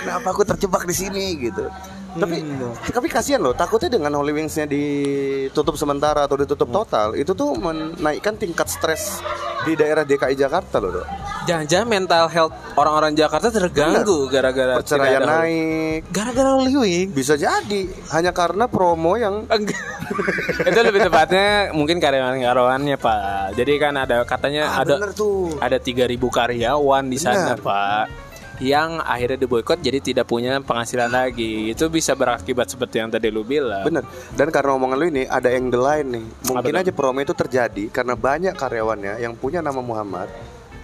Kenapa 0.00 0.32
aku 0.32 0.42
terjebak 0.48 0.88
di 0.88 0.94
sini 0.96 1.36
gitu? 1.36 1.68
Tapi 2.14 2.46
tapi 2.94 3.06
kasihan 3.10 3.42
loh, 3.42 3.52
takutnya 3.58 3.98
dengan 3.98 4.14
Holy 4.14 4.30
Wings-nya 4.30 4.70
ditutup 4.70 5.74
sementara 5.74 6.30
atau 6.30 6.38
ditutup 6.38 6.70
total, 6.70 7.18
itu 7.18 7.34
tuh 7.34 7.58
menaikkan 7.58 8.38
tingkat 8.38 8.70
stres 8.70 9.18
di 9.66 9.74
daerah 9.74 10.06
DKI 10.06 10.38
Jakarta 10.38 10.78
loh, 10.78 11.02
Dok. 11.02 11.08
Jangan-jangan 11.44 11.86
mental 11.86 12.24
health 12.26 12.52
orang-orang 12.74 13.12
Jakarta 13.12 13.52
terganggu 13.52 14.32
gara-gara 14.32 14.80
Perceraian 14.80 15.20
naik. 15.20 16.08
Gara-gara 16.08 16.56
Holy 16.56 16.72
Wing. 16.74 17.08
Bisa 17.12 17.36
jadi 17.36 17.84
hanya 18.10 18.32
karena 18.32 18.64
promo 18.64 19.12
yang 19.14 19.44
Enggak. 19.46 19.76
itu 20.68 20.80
lebih 20.80 21.04
tepatnya 21.04 21.72
mungkin 21.72 22.00
karyawan-karyawannya 22.00 22.96
Pak. 22.96 23.56
Jadi 23.56 23.72
kan 23.76 23.94
ada 23.94 24.24
katanya 24.24 24.72
Ah, 24.72 24.84
ada 24.84 24.96
tuh. 25.12 25.52
ada 25.60 25.76
3000 25.76 26.16
karyawan 26.16 27.04
di 27.04 27.18
sana 27.20 27.52
Bener. 27.52 27.60
Pak. 27.60 28.06
yang 28.62 29.02
akhirnya 29.02 29.34
diboykot 29.36 29.82
jadi 29.82 29.98
tidak 29.98 30.30
punya 30.30 30.62
penghasilan 30.62 31.10
lagi. 31.10 31.68
Itu 31.68 31.90
bisa 31.90 32.14
berakibat 32.14 32.70
seperti 32.70 33.02
yang 33.02 33.10
tadi 33.10 33.26
lu 33.28 33.42
bilang. 33.42 33.82
Bener. 33.82 34.06
Dan 34.30 34.48
karena 34.48 34.78
omongan 34.78 34.96
lu 34.96 35.06
ini 35.10 35.26
ada 35.26 35.50
yang 35.50 35.68
the 35.68 35.76
line 35.76 36.08
nih. 36.08 36.24
Mungkin 36.48 36.62
Apa 36.62 36.78
tuh? 36.78 36.82
aja 36.86 36.92
promo 36.94 37.18
itu 37.18 37.34
terjadi 37.34 37.84
karena 37.90 38.14
banyak 38.14 38.54
karyawannya 38.54 39.18
yang 39.18 39.34
punya 39.34 39.58
nama 39.58 39.82
Muhammad 39.82 40.30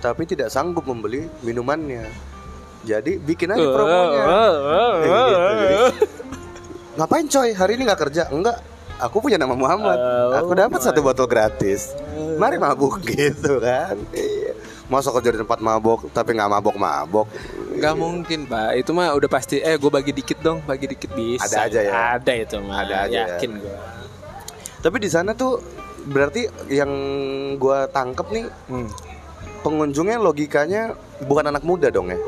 tapi 0.01 0.25
tidak 0.25 0.49
sanggup 0.49 0.89
membeli 0.89 1.29
minumannya. 1.45 2.09
Jadi 2.89 3.21
bikin 3.21 3.53
aja 3.53 3.67
promonya. 3.69 4.23
Kayak 4.25 4.49
gitu. 5.05 5.37
Jadi, 5.53 5.77
Ngapain 6.97 7.27
coy? 7.29 7.49
Hari 7.53 7.73
ini 7.77 7.83
nggak 7.85 8.01
kerja? 8.09 8.23
Enggak. 8.33 8.57
Aku 9.01 9.25
punya 9.25 9.41
nama 9.41 9.57
Muhammad. 9.57 9.97
Aku 10.41 10.53
dapat 10.57 10.81
satu 10.81 11.01
botol 11.05 11.29
gratis. 11.29 11.93
Mari 12.41 12.57
mabuk 12.57 13.01
gitu 13.09 13.61
kan. 13.61 13.97
Iya. 14.17 14.57
Masa 14.91 15.15
kerja 15.15 15.31
di 15.37 15.39
tempat 15.39 15.63
mabok 15.63 16.11
tapi 16.11 16.35
nggak 16.35 16.51
mabok-mabok. 16.51 17.29
Gak 17.81 17.97
mungkin 17.97 18.45
pak 18.45 18.77
Itu 18.77 18.93
mah 18.93 19.17
udah 19.17 19.31
pasti 19.31 19.57
Eh 19.57 19.81
gue 19.81 19.89
bagi 19.89 20.13
dikit 20.13 20.37
dong 20.45 20.61
Bagi 20.69 20.85
dikit 20.85 21.17
bisa 21.17 21.49
Ada 21.49 21.59
aja 21.65 21.81
ya? 21.81 21.93
Ada 22.21 22.33
itu 22.37 22.57
mah 22.61 22.77
Ada 22.85 22.95
aja 23.09 23.09
ya? 23.09 23.25
Yakin 23.41 23.51
gue 23.57 23.77
Tapi 24.85 24.97
di 25.01 25.09
sana 25.09 25.33
tuh 25.33 25.65
berarti 26.05 26.49
yang 26.73 26.93
gua 27.61 27.85
tangkep 27.89 28.27
nih 28.33 28.45
hmm. 28.49 28.89
Pengunjungnya 29.61 30.16
logikanya 30.16 30.94
bukan 31.23 31.49
anak 31.49 31.62
muda 31.62 31.88
dong 31.88 32.09
ya. 32.09 32.18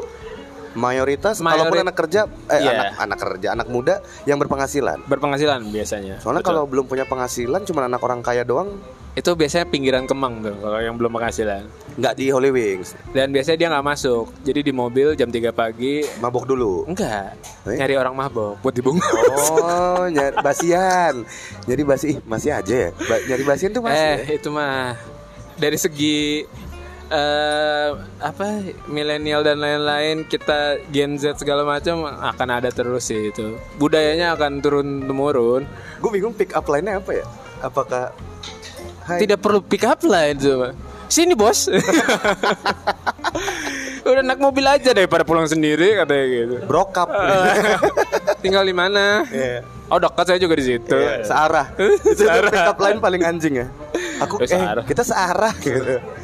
Mayoritas 0.72 1.36
Mayorit- 1.36 1.68
kalaupun 1.68 1.78
anak 1.82 1.96
kerja 1.98 2.20
eh 2.48 2.58
Iya. 2.58 2.70
anak 2.72 2.86
anak 2.98 3.18
kerja, 3.20 3.48
anak 3.52 3.68
muda 3.68 3.94
yang 4.24 4.40
berpenghasilan. 4.40 5.04
Berpenghasilan 5.04 5.60
biasanya 5.68 6.16
Soalnya 6.16 6.40
Betul. 6.40 6.48
kalau 6.50 6.62
belum 6.64 6.84
punya 6.86 7.04
penghasilan 7.04 7.60
cuma 7.62 7.84
anak 7.84 8.00
orang 8.00 8.20
kaya 8.20 8.40
doang 8.40 8.80
Itu 9.12 9.36
biasanya 9.36 9.68
pinggiran 9.68 10.08
kemang 10.08 10.40
tuh 10.40 10.56
Kalau 10.56 10.80
yang 10.80 10.96
belum 10.96 11.12
penghasilan 11.12 11.68
nggak 11.92 12.14
di 12.16 12.32
Holy 12.32 12.48
Wings. 12.48 12.96
Dan 13.12 13.28
biasanya 13.28 13.58
dia 13.58 13.68
nggak 13.68 13.84
masuk 13.86 14.32
Jadi 14.40 14.60
di 14.62 14.72
mobil 14.72 15.12
jam 15.12 15.28
3 15.28 15.52
pagi 15.52 16.00
Mabok 16.16 16.48
dulu. 16.48 16.88
Enggak 16.88 17.36
Eh? 17.62 17.76
Nyari 17.76 17.94
orang 17.94 18.16
mabok 18.16 18.56
Buat 18.58 18.72
dibungkus 18.72 19.12
Oh, 19.52 20.08
nyari 20.08 20.40
basian. 20.40 21.28
Jadi 21.62 21.82
basi 21.84 22.06
ih, 22.08 22.18
masih 22.24 22.50
aja 22.50 22.74
ya. 22.74 22.90
Ba- 22.96 23.20
nyari 23.22 23.44
basian 23.44 23.70
tuh 23.70 23.84
masih. 23.84 24.00
Eh 24.00 24.16
ya? 24.24 24.32
itu 24.32 24.48
mah 24.48 24.96
Dari 25.54 25.76
segi 25.76 26.48
eh 27.12 27.88
apa 28.24 28.64
milenial 28.88 29.44
dan 29.44 29.60
lain-lain 29.60 30.24
kita 30.24 30.80
Gen 30.88 31.20
Z 31.20 31.36
segala 31.36 31.60
macam 31.60 32.08
akan 32.08 32.48
ada 32.48 32.72
terus 32.72 33.12
sih 33.12 33.28
itu 33.28 33.52
budayanya 33.76 34.32
akan 34.32 34.64
turun 34.64 35.04
temurun 35.04 35.68
Gue 36.00 36.10
bingung 36.10 36.32
pick 36.32 36.56
up 36.56 36.64
line-nya 36.66 36.98
apa 36.98 37.20
ya? 37.20 37.26
Apakah 37.60 38.10
Hai, 39.02 39.18
Tidak 39.26 39.38
perlu 39.38 39.60
pick 39.60 39.84
up 39.84 40.00
line 40.02 40.38
coba. 40.38 40.68
Sini 41.06 41.36
bos. 41.36 41.66
Udah 44.02 44.22
naik 44.24 44.40
mobil 44.42 44.66
aja 44.66 44.90
daripada 44.90 45.22
pulang 45.22 45.46
sendiri 45.46 45.94
katanya 45.94 46.24
gitu. 46.26 46.54
brokap. 46.66 47.06
Tinggal 48.42 48.66
di 48.66 48.74
mana? 48.74 49.22
Iya. 49.28 49.62
Oh 49.92 50.00
dekat 50.00 50.24
saya 50.24 50.38
juga 50.40 50.56
di 50.56 50.64
situ. 50.74 50.96
Searah. 51.22 51.70
Itu 52.14 52.24
Searah. 52.26 52.50
pick 52.50 52.66
up 52.66 52.78
line 52.80 52.98
paling 52.98 53.22
anjing 53.22 53.54
ya. 53.62 53.66
Aku 54.20 54.36
Eh, 54.38 54.46
searah. 54.46 54.84
kita 54.84 55.02
searah 55.02 55.52
gitu. 55.56 55.80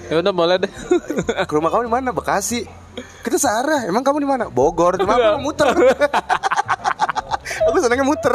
Ya 0.09 0.15
udah 0.17 0.33
boleh 0.33 0.57
deh. 0.59 0.73
Ke 1.49 1.53
rumah 1.53 1.69
kamu 1.69 1.87
di 1.87 1.93
mana? 1.93 2.09
Bekasi. 2.11 2.69
Kita 3.23 3.37
searah. 3.37 3.87
Emang 3.87 4.03
kamu 4.03 4.19
di 4.19 4.29
mana? 4.29 4.45
Bogor. 4.49 4.97
Cuma 4.97 5.15
aku 5.15 5.41
muter. 5.41 5.69
aku 7.69 7.77
senangnya 7.79 8.03
muter. 8.03 8.35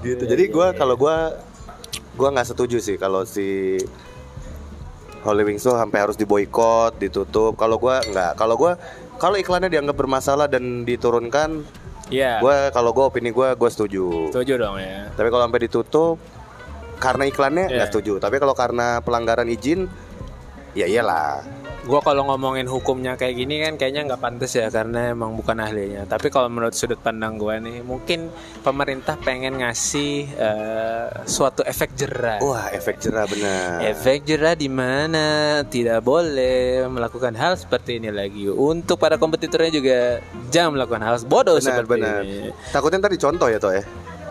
gitu. 0.00 0.22
Jadi 0.22 0.44
gua 0.48 0.72
kalau 0.72 0.94
gua 0.94 1.34
gua 2.14 2.28
nggak 2.30 2.48
setuju 2.48 2.78
sih 2.78 2.96
kalau 2.96 3.22
si 3.22 3.76
Holy 5.20 5.42
Wings 5.42 5.60
tuh 5.60 5.74
sampai 5.74 5.98
harus 6.00 6.14
diboykot, 6.14 6.96
ditutup. 6.96 7.56
Kalau 7.56 7.76
gua 7.76 7.98
nggak. 8.00 8.36
Kalau 8.36 8.54
gua 8.54 8.78
kalau 9.16 9.34
iklannya 9.34 9.66
dianggap 9.68 9.96
bermasalah 9.96 10.46
dan 10.46 10.84
diturunkan, 10.84 11.66
Iya. 12.06 12.38
gua 12.38 12.70
kalau 12.70 12.92
gua 12.92 13.10
opini 13.10 13.30
gua 13.30 13.52
gua 13.52 13.66
setuju. 13.66 14.30
Setuju 14.30 14.54
dong 14.56 14.78
ya. 14.78 15.10
Tapi 15.10 15.26
kalau 15.26 15.42
sampai 15.42 15.60
ditutup 15.60 16.16
karena 16.96 17.24
iklannya 17.24 17.64
nggak 17.68 17.86
Iya. 17.86 17.92
setuju. 17.92 18.18
Tapi 18.18 18.36
kalau 18.36 18.52
karena 18.52 19.00
pelanggaran 19.00 19.46
izin, 19.46 19.86
ya 20.72 20.84
iyalah. 20.84 21.44
Gua 21.86 22.02
kalau 22.02 22.26
ngomongin 22.26 22.66
hukumnya 22.66 23.14
kayak 23.14 23.38
gini 23.38 23.62
kan 23.62 23.78
kayaknya 23.78 24.10
nggak 24.10 24.18
pantas 24.18 24.50
ya 24.50 24.66
karena 24.66 25.14
emang 25.14 25.38
bukan 25.38 25.54
ahlinya. 25.54 26.02
Tapi 26.02 26.34
kalau 26.34 26.50
menurut 26.50 26.74
sudut 26.74 26.98
pandang 26.98 27.38
gua 27.38 27.62
nih, 27.62 27.78
mungkin 27.78 28.26
pemerintah 28.60 29.14
pengen 29.14 29.62
ngasih 29.62 30.26
eh, 30.34 31.06
suatu 31.30 31.62
efek 31.62 31.94
jerah. 31.94 32.42
Wah, 32.42 32.74
efek 32.74 32.98
jerah 32.98 33.30
benar. 33.30 33.86
Efek 33.86 34.26
jerah 34.26 34.58
di 34.58 34.66
mana 34.66 35.26
tidak 35.62 36.02
boleh 36.02 36.90
melakukan 36.90 37.38
hal 37.38 37.54
seperti 37.54 38.02
ini 38.02 38.10
lagi. 38.10 38.50
Untuk 38.50 38.98
para 38.98 39.14
kompetitornya 39.14 39.70
juga 39.70 39.98
jangan 40.50 40.74
melakukan 40.74 41.06
hal 41.06 41.22
bodoh 41.22 41.54
Benar, 41.54 41.66
seperti 41.70 41.90
benar. 42.02 42.18
ini. 42.26 42.50
Takutnya 42.74 42.98
ntar 42.98 43.14
dicontoh 43.14 43.46
ya 43.46 43.62
toh 43.62 43.70
ya. 43.70 43.86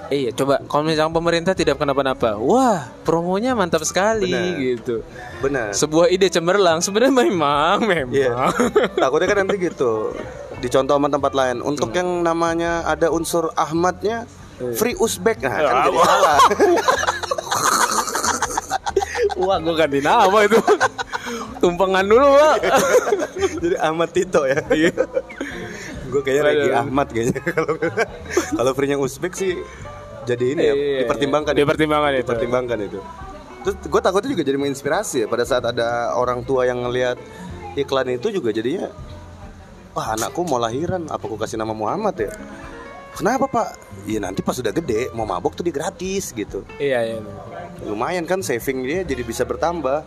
Iya, 0.07 0.29
coba 0.31 0.61
kalau 0.63 0.83
misalnya 0.83 1.09
pemerintah 1.11 1.51
tidak 1.51 1.75
kenapa-napa, 1.75 2.37
wah 2.37 2.93
promonya 3.01 3.51
mantap 3.51 3.81
sekali 3.81 4.29
Benar. 4.29 4.57
gitu. 4.59 4.95
Benar. 5.39 5.67
Sebuah 5.71 6.07
ide 6.07 6.27
cemerlang 6.27 6.77
sebenarnya 6.79 7.13
memang 7.21 7.77
memang. 7.83 8.13
Iya. 8.13 8.53
Takutnya 9.01 9.27
kan 9.27 9.37
nanti 9.41 9.57
gitu. 9.57 10.13
Dicontoh 10.57 10.93
sama 10.93 11.07
tempat 11.07 11.31
lain. 11.31 11.57
Untuk 11.59 11.89
Hmm. 11.89 11.97
yang 11.97 12.09
namanya 12.21 12.85
ada 12.85 13.09
unsur 13.09 13.49
Ahmadnya 13.53 14.29
free 14.73 14.93
Uzbek. 14.95 15.41
Nah, 15.41 15.51
kan 15.51 15.63
Ah, 15.65 15.83
jadi 15.83 15.91
wah. 15.91 16.05
salah. 16.05 16.37
Wah, 19.35 19.59
gua 19.59 19.75
ganti 19.75 19.99
nama 19.99 20.37
itu. 20.41 20.55
Tumpengan 21.59 22.05
dulu, 22.05 22.23
Pak. 22.23 22.57
jadi 23.63 23.75
Ahmad 23.81 24.09
Tito 24.09 24.47
ya. 24.47 24.63
Gue 26.07 26.21
kayaknya. 26.23 26.43
Regi 26.45 26.69
Ahmad 26.71 27.07
kayaknya 27.09 27.41
kalau 27.43 27.75
kalau 28.55 28.71
free-nya 28.71 28.95
Uzbek 28.95 29.35
sih 29.35 29.59
jadi 30.25 30.45
ini 30.51 30.61
ya 30.61 30.73
Iya, 30.73 30.99
dipertimbangkan. 31.05 31.53
iya. 31.53 31.61
Dipertimbangkan 31.61 32.11
itu. 32.11 32.21
Dipertimbangkan 32.21 32.79
itu. 32.81 32.99
Terus 33.63 33.75
gue 33.81 34.01
takutnya 34.03 34.29
juga 34.29 34.43
jadi 34.43 34.57
menginspirasi 34.57 35.15
ya 35.23 35.27
pada 35.27 35.41
saat 35.41 35.63
ada 35.63 36.13
orang 36.13 36.41
tua 36.41 36.65
yang 36.65 36.81
ngelihat 36.81 37.17
iklan 37.73 38.09
itu 38.09 38.29
juga 38.29 38.49
jadinya 38.49 38.93
wah 39.91 40.13
anakku 40.13 40.43
mau 40.43 40.57
lahiran 40.57 41.07
apa 41.07 41.19
aku 41.19 41.35
kasih 41.35 41.57
nama 41.57 41.71
Muhammad 41.71 42.13
ya 42.19 42.31
kenapa 43.11 43.47
pak 43.47 43.67
ya 44.05 44.19
nanti 44.19 44.39
pas 44.39 44.53
sudah 44.53 44.69
gede 44.69 45.09
mau 45.11 45.23
mabok 45.23 45.55
tuh 45.55 45.63
dia 45.63 45.73
gratis 45.73 46.29
gitu 46.29 46.61
Iya, 46.77 46.99
iya. 47.05 47.17
lumayan 47.83 48.23
kan 48.23 48.39
saving 48.39 48.83
dia 48.83 49.01
jadi 49.01 49.23
bisa 49.23 49.43
bertambah 49.43 50.03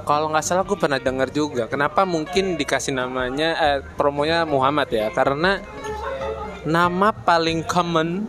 Kalau 0.00 0.28
nggak 0.28 0.42
salah 0.42 0.64
gue 0.64 0.74
pernah 0.74 0.96
dengar 0.96 1.28
juga 1.28 1.66
kenapa 1.66 2.04
mungkin 2.04 2.56
dikasih 2.56 2.94
namanya 2.94 3.48
eh, 3.58 3.78
promonya 3.96 4.44
Muhammad 4.44 4.88
ya 4.88 5.08
karena 5.10 5.60
nama 6.62 7.10
paling 7.10 7.64
common 7.64 8.24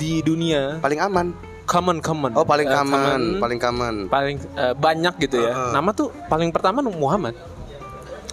di 0.00 0.24
dunia. 0.24 0.80
Paling 0.80 0.96
aman. 0.98 1.26
Common 1.68 2.00
common. 2.00 2.32
Oh 2.34 2.42
paling 2.42 2.66
Eh, 2.66 2.74
aman 2.74 3.38
paling 3.38 3.60
aman 3.62 3.94
paling 4.10 4.42
eh, 4.58 4.74
banyak 4.74 5.14
gitu 5.22 5.38
ya. 5.38 5.52
Heeh. 5.54 5.70
nama 5.70 5.92
tuh 5.92 6.10
paling 6.26 6.50
pertama 6.50 6.82
Muhammad. 6.82 7.36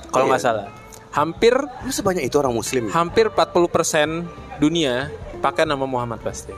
Kalau 0.10 0.26
Iya. 0.26 0.32
nggak 0.34 0.42
salah. 0.42 0.66
Hampir 1.14 1.54
lu 1.54 1.92
sebanyak 1.92 2.26
itu 2.26 2.38
orang 2.40 2.56
muslim 2.56 2.90
hampir 2.90 3.30
40% 3.30 4.26
dunia 4.58 5.14
pakai 5.38 5.70
nama 5.70 5.86
Muhammad 5.86 6.18
pasti. 6.24 6.50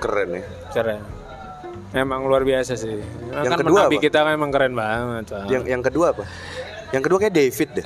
Keren 0.00 0.40
ya. 0.40 0.44
Keren. 0.72 1.02
Emang 1.92 2.24
luar 2.24 2.40
biasa 2.42 2.72
sih. 2.74 3.04
Yang 3.28 3.50
kan 3.50 3.58
kedua 3.60 3.80
Nabi 3.84 3.96
apa? 3.98 4.04
kita 4.08 4.18
kan 4.24 4.32
emang 4.32 4.50
keren 4.50 4.72
banget. 4.72 5.24
Yang 5.44 5.62
yang 5.68 5.82
kedua 5.84 6.06
apa 6.10 6.24
yang 6.94 7.02
kedua 7.02 7.18
kayak 7.18 7.34
David 7.34 7.68
deh. 7.74 7.84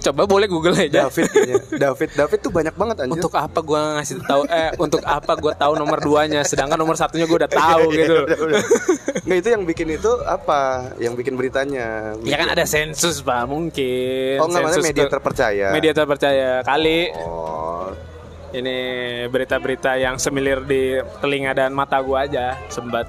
Coba 0.00 0.24
boleh 0.24 0.46
Google 0.46 0.72
aja. 0.74 1.04
David 1.04 1.28
kayaknya 1.28 1.56
David 1.76 2.08
David 2.14 2.38
tuh 2.40 2.48
banyak 2.50 2.72
banget 2.72 2.96
anjir 3.00 3.14
Untuk 3.14 3.32
apa 3.32 3.58
gua 3.60 3.80
ngasih 3.94 4.16
tahu 4.22 4.42
eh 4.46 4.70
untuk 4.76 5.02
apa 5.02 5.32
gua 5.34 5.52
tahu 5.52 5.72
nomor 5.74 5.98
duanya 5.98 6.40
sedangkan 6.40 6.74
nomor 6.74 6.94
satunya 6.94 7.24
gua 7.24 7.44
udah 7.44 7.52
tahu 7.52 7.82
Iya, 7.88 7.98
gitu. 8.00 8.14
udah, 8.24 8.38
udah. 8.40 8.62
Nggak 9.22 9.38
itu 9.38 9.48
yang 9.50 9.62
bikin 9.62 9.88
itu 9.92 10.10
apa? 10.24 10.60
Yang 10.96 11.14
bikin 11.16 11.34
beritanya? 11.34 12.16
Ya 12.22 12.36
kan 12.36 12.48
ada 12.48 12.64
sensus 12.64 13.20
Pak 13.20 13.44
mungkin. 13.44 14.38
Oh 14.38 14.46
nggak 14.46 14.62
maksudnya 14.62 14.80
Sensus 14.80 14.88
media 14.88 15.04
ke- 15.04 15.12
terpercaya. 15.12 15.66
Media 15.70 15.92
terpercaya 15.92 16.48
kali. 16.62 17.00
Oh, 17.14 17.92
Ini 18.48 18.78
berita-berita 19.28 19.94
yang 19.94 20.16
semilir 20.16 20.64
di 20.64 20.96
telinga 21.20 21.52
dan 21.52 21.70
mata 21.70 22.00
gua 22.00 22.24
aja 22.24 22.56
sembat. 22.66 23.04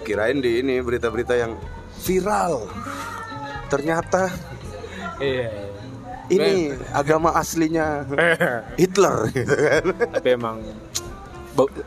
kirain 0.00 0.36
di 0.36 0.60
ini 0.60 0.78
berita-berita 0.78 1.34
yang 1.34 1.56
viral. 1.98 2.68
Ternyata 3.74 4.22
Iya. 5.18 5.50
ini 6.30 6.74
agama 6.90 7.34
aslinya 7.34 8.06
Hitler 8.80 9.30
gitu 9.30 9.54
kan. 9.54 9.84
Tapi 10.14 10.28
emang 10.34 10.62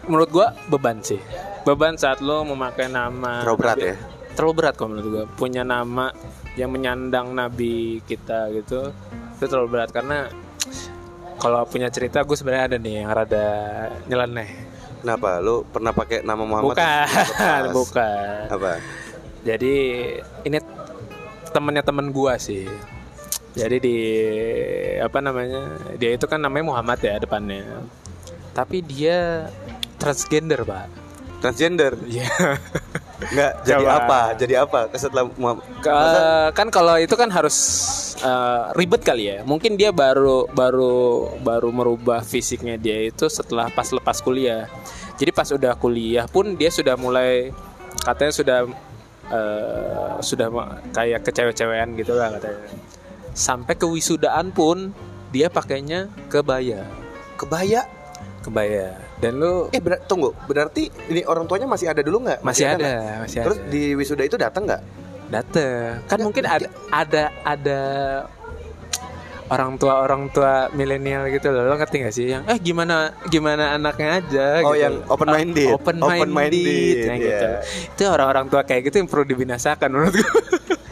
menurut 0.07 0.29
gua 0.31 0.47
beban 0.67 0.99
sih. 0.99 1.19
Beban 1.63 1.99
saat 1.99 2.23
lo 2.23 2.47
memakai 2.47 2.87
nama 2.87 3.43
Terlalu 3.43 3.59
berat 3.59 3.77
ya? 3.79 3.95
Terlalu 4.35 4.53
berat 4.55 4.73
kok 4.75 4.87
menurut 4.87 5.07
gua. 5.07 5.23
Punya 5.27 5.63
nama 5.63 6.11
yang 6.55 6.71
menyandang 6.71 7.31
nabi 7.31 8.03
kita 8.03 8.51
gitu. 8.51 8.91
Itu 9.39 9.45
terlalu 9.47 9.79
berat 9.79 9.91
karena 9.91 10.27
kalau 11.37 11.61
punya 11.69 11.87
cerita 11.93 12.25
gue 12.25 12.33
sebenarnya 12.33 12.65
ada 12.65 12.77
nih 12.81 12.93
yang 13.05 13.09
rada 13.13 13.47
nyeleneh. 14.09 14.49
Kenapa? 15.05 15.37
Lu 15.37 15.61
pernah 15.69 15.93
pakai 15.93 16.25
nama 16.25 16.41
Muhammad? 16.41 16.73
Bukan, 16.73 17.61
bukan. 17.77 18.41
Apa? 18.49 18.81
Jadi 19.45 19.75
ini 20.43 20.57
temennya 21.57 21.81
temen 21.81 22.13
gua 22.13 22.37
sih. 22.37 22.69
Jadi 23.57 23.77
di 23.81 23.97
apa 25.01 25.17
namanya? 25.17 25.81
Dia 25.97 26.13
itu 26.13 26.29
kan 26.29 26.37
namanya 26.37 26.69
Muhammad 26.69 27.01
ya 27.01 27.17
depannya. 27.17 27.81
Tapi 28.53 28.85
dia 28.85 29.49
transgender, 29.97 30.61
Pak. 30.61 30.85
Transgender. 31.41 31.97
Iya. 32.05 32.29
Nggak 33.33 33.51
jadi 33.65 33.81
Coba. 33.81 33.97
apa? 33.97 34.21
Jadi 34.37 34.53
apa? 34.53 34.79
Setelah 34.93 35.25
Muhammad 35.41 35.65
Ke- 35.81 36.53
kan 36.53 36.69
kalau 36.69 37.01
itu 37.01 37.17
kan 37.17 37.33
harus 37.33 37.57
eh, 38.21 38.63
ribet 38.77 39.01
kali 39.01 39.33
ya. 39.33 39.41
Mungkin 39.41 39.73
dia 39.73 39.89
baru 39.89 40.45
baru 40.53 41.33
baru 41.41 41.69
merubah 41.73 42.21
fisiknya 42.21 42.77
dia 42.77 43.09
itu 43.09 43.25
setelah 43.25 43.73
pas 43.73 43.89
lepas 43.89 44.21
kuliah. 44.21 44.69
Jadi 45.17 45.33
pas 45.33 45.49
udah 45.49 45.73
kuliah 45.73 46.29
pun 46.29 46.53
dia 46.53 46.69
sudah 46.69 46.93
mulai 46.93 47.49
katanya 48.05 48.33
sudah 48.37 48.59
eh, 49.31 50.11
sudah 50.23 50.47
kayak 50.91 51.23
kecewe-cewean 51.27 51.95
gitu 51.99 52.13
lah 52.15 52.35
katanya. 52.37 52.67
Sampai 53.37 53.77
ke 53.77 53.85
wisudaan 53.85 54.49
pun 54.49 54.91
dia 55.29 55.51
pakainya 55.51 56.09
kebaya. 56.31 56.87
kebaya. 57.37 57.85
Kebaya. 58.41 58.97
Dan 59.19 59.43
lu 59.43 59.67
Eh 59.75 59.81
benar 59.83 60.01
tunggu, 60.07 60.31
berarti 60.47 60.89
ini 61.11 61.21
orang 61.27 61.45
tuanya 61.45 61.67
masih 61.67 61.91
ada 61.91 62.01
dulu 62.01 62.23
nggak? 62.25 62.39
masih 62.41 62.65
ada, 62.65 62.79
nggak? 62.79 63.15
masih 63.27 63.39
Terus 63.43 63.57
ada. 63.59 63.69
di 63.69 63.83
wisuda 63.93 64.23
itu 64.25 64.37
datang 64.39 64.63
nggak? 64.65 64.81
Dateng. 65.27 65.91
Kan 66.07 66.17
Ya, 66.17 66.23
mungkin 66.23 66.45
ada 66.47 66.67
ada 66.89 67.23
ada 67.43 67.79
orang 69.47 69.75
tua 69.75 69.93
orang 69.99 70.27
tua 70.29 70.67
milenial 70.71 71.27
gitu 71.27 71.49
loh. 71.49 71.63
Lo 71.63 71.75
ngerti 71.75 71.95
gak 72.01 72.13
sih 72.13 72.25
yang 72.29 72.43
eh 72.45 72.57
gimana 72.57 73.15
gimana 73.25 73.73
anaknya 73.73 74.19
aja 74.19 74.47
Oh, 74.61 74.71
gitu. 74.71 74.83
yang 74.83 74.93
open 75.07 75.27
minded. 75.27 75.67
Open 75.71 75.97
minded, 75.97 76.19
Open 76.19 76.29
minded, 76.29 76.97
Nah, 77.03 77.15
iya. 77.15 77.23
gitu. 77.23 77.47
Itu 77.93 78.01
orang-orang 78.07 78.45
tua 78.47 78.61
kayak 78.61 78.81
gitu 78.85 78.95
yang 78.99 79.07
perlu 79.07 79.25
dibinasakan 79.25 79.87
menurut 79.89 80.15
gua. 80.15 80.31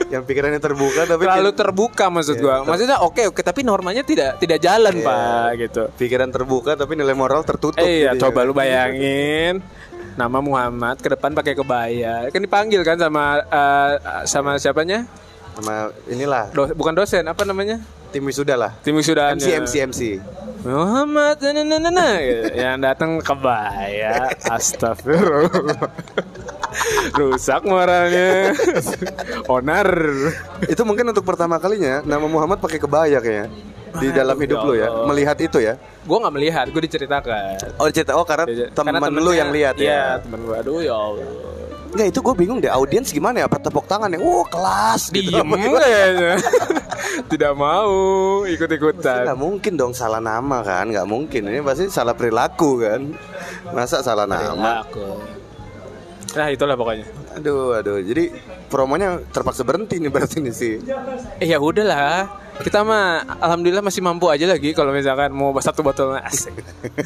Yang 0.06 0.30
pikirannya 0.30 0.62
terbuka 0.62 1.02
tapi 1.04 1.26
Terlalu 1.26 1.52
terbuka 1.52 2.06
maksud 2.08 2.38
Iya, 2.38 2.44
gua. 2.46 2.56
Maksudnya 2.64 2.98
oke 3.02 3.26
oke 3.26 3.42
tapi 3.42 3.66
normanya 3.66 4.06
tidak 4.06 4.38
tidak 4.38 4.62
jalan, 4.62 4.94
Iya. 4.94 5.04
Pak, 5.04 5.50
gitu. 5.58 5.84
pikiran 5.98 6.30
terbuka 6.30 6.78
tapi 6.78 6.94
nilai 6.94 7.12
moral 7.12 7.42
tertutup. 7.42 7.82
Eh 7.82 8.06
iya, 8.06 8.14
gitu 8.14 8.22
ya. 8.22 8.22
coba 8.24 8.46
lu 8.46 8.54
bayangin 8.54 9.66
nama 10.14 10.40
Muhammad 10.40 11.02
ke 11.02 11.10
depan 11.10 11.34
pakai 11.34 11.54
kebaya. 11.54 12.30
Kan 12.30 12.40
dipanggil 12.40 12.80
kan 12.82 12.96
sama 12.96 13.42
eh, 13.42 13.92
sama 14.24 14.56
siapanya? 14.56 15.10
Sama 15.56 15.90
inilah 16.06 16.54
Do- 16.54 16.72
bukan 16.72 16.94
dosen, 16.94 17.26
apa 17.26 17.42
namanya? 17.44 17.82
Tim 18.16 18.24
wisuda 18.24 18.56
lah. 18.56 18.72
Tim 18.80 18.96
wisudaannya. 18.96 19.44
MC 19.44 19.68
MC 19.68 19.74
MC. 19.92 20.02
Muhammad 20.66 21.38
gitu. 21.38 22.58
yang 22.58 22.82
datang 22.82 23.22
kebaya 23.22 24.34
astagfirullah 24.50 25.94
rusak 27.14 27.62
moralnya 27.70 28.50
onar 29.46 29.86
itu 30.66 30.82
mungkin 30.82 31.14
untuk 31.14 31.22
pertama 31.22 31.62
kalinya 31.62 32.02
nama 32.02 32.26
Muhammad 32.26 32.58
pakai 32.58 32.82
kebaya 32.82 33.22
kayaknya 33.22 33.54
di 34.02 34.10
dalam 34.10 34.36
hidup 34.42 34.66
lu 34.66 34.74
ya, 34.74 34.90
melihat 35.06 35.38
itu 35.38 35.62
ya. 35.62 35.78
gue 35.78 36.18
nggak 36.18 36.34
melihat 36.34 36.66
gue 36.68 36.82
diceritakan 36.84 37.78
Oh 37.78 37.88
cerita 37.94 38.18
oh 38.18 38.26
karena 38.26 38.44
teman 38.74 39.14
lu 39.22 39.38
yang 39.38 39.54
lihat 39.54 39.78
iya 39.78 40.18
ya. 40.18 40.26
temen 40.26 40.50
gue 40.50 40.56
aduh 40.58 40.82
ya 40.82 40.98
Allah 40.98 41.30
Enggak 41.96 42.08
itu 42.12 42.20
gue 42.20 42.36
bingung 42.36 42.60
deh 42.60 42.68
audiens 42.68 43.08
gimana 43.08 43.40
ya 43.40 43.48
tepuk 43.48 43.88
tangan 43.88 44.12
ya. 44.12 44.20
Oh 44.20 44.44
kelas 44.44 45.16
gitu. 45.16 45.32
diem 45.32 45.48
kayaknya 45.48 46.36
tidak 47.32 47.54
mau 47.56 48.44
ikut 48.44 48.68
ikutan 48.68 49.24
Nggak 49.24 49.40
mungkin 49.40 49.74
dong 49.80 49.94
salah 49.96 50.20
nama 50.20 50.60
kan, 50.60 50.92
nggak 50.92 51.08
mungkin. 51.08 51.48
Ini 51.48 51.64
pasti 51.64 51.88
salah 51.88 52.12
perilaku 52.12 52.84
kan. 52.84 53.02
Masa 53.72 54.04
salah 54.04 54.28
nama? 54.28 54.84
aku 54.84 55.24
nah 56.36 56.52
itulah 56.52 56.76
pokoknya 56.76 57.08
Aduh, 57.40 57.80
aduh. 57.80 58.04
Jadi 58.04 58.28
promonya 58.68 59.24
terpaksa 59.32 59.64
berhenti 59.64 60.04
nih 60.04 60.12
berarti 60.12 60.44
nih 60.44 60.52
sih. 60.56 60.76
eh 61.40 61.48
ya 61.48 61.60
udahlah 61.64 62.28
kita 62.60 62.84
mah 62.88 63.24
alhamdulillah 63.44 63.84
masih 63.84 64.00
mampu 64.00 64.32
aja 64.32 64.48
lagi 64.48 64.72
kalau 64.72 64.96
misalkan 64.96 65.32
mau 65.36 65.52
satu 65.60 65.84
botol 65.84 66.16
asik 66.16 66.56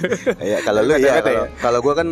ya 0.54 0.62
kalau 0.62 0.86
lu 0.86 0.94
ya, 1.02 1.22
kalau, 1.26 1.46
kalau 1.58 1.80
gue 1.82 1.94
kan 1.98 2.08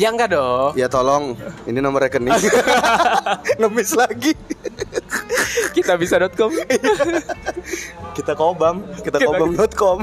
ya 0.00 0.08
enggak 0.08 0.32
dong 0.32 0.72
ya 0.72 0.88
tolong 0.88 1.36
ini 1.68 1.76
nomor 1.78 2.00
rekening. 2.00 2.32
Ngemis 3.60 3.92
lagi. 3.92 4.32
kita 5.76 5.94
bisa.com 5.94 6.48
kita 8.16 8.32
kobam, 8.32 8.80
kita 9.04 9.18
Kita- 9.18 9.28
kobam.com. 9.28 9.98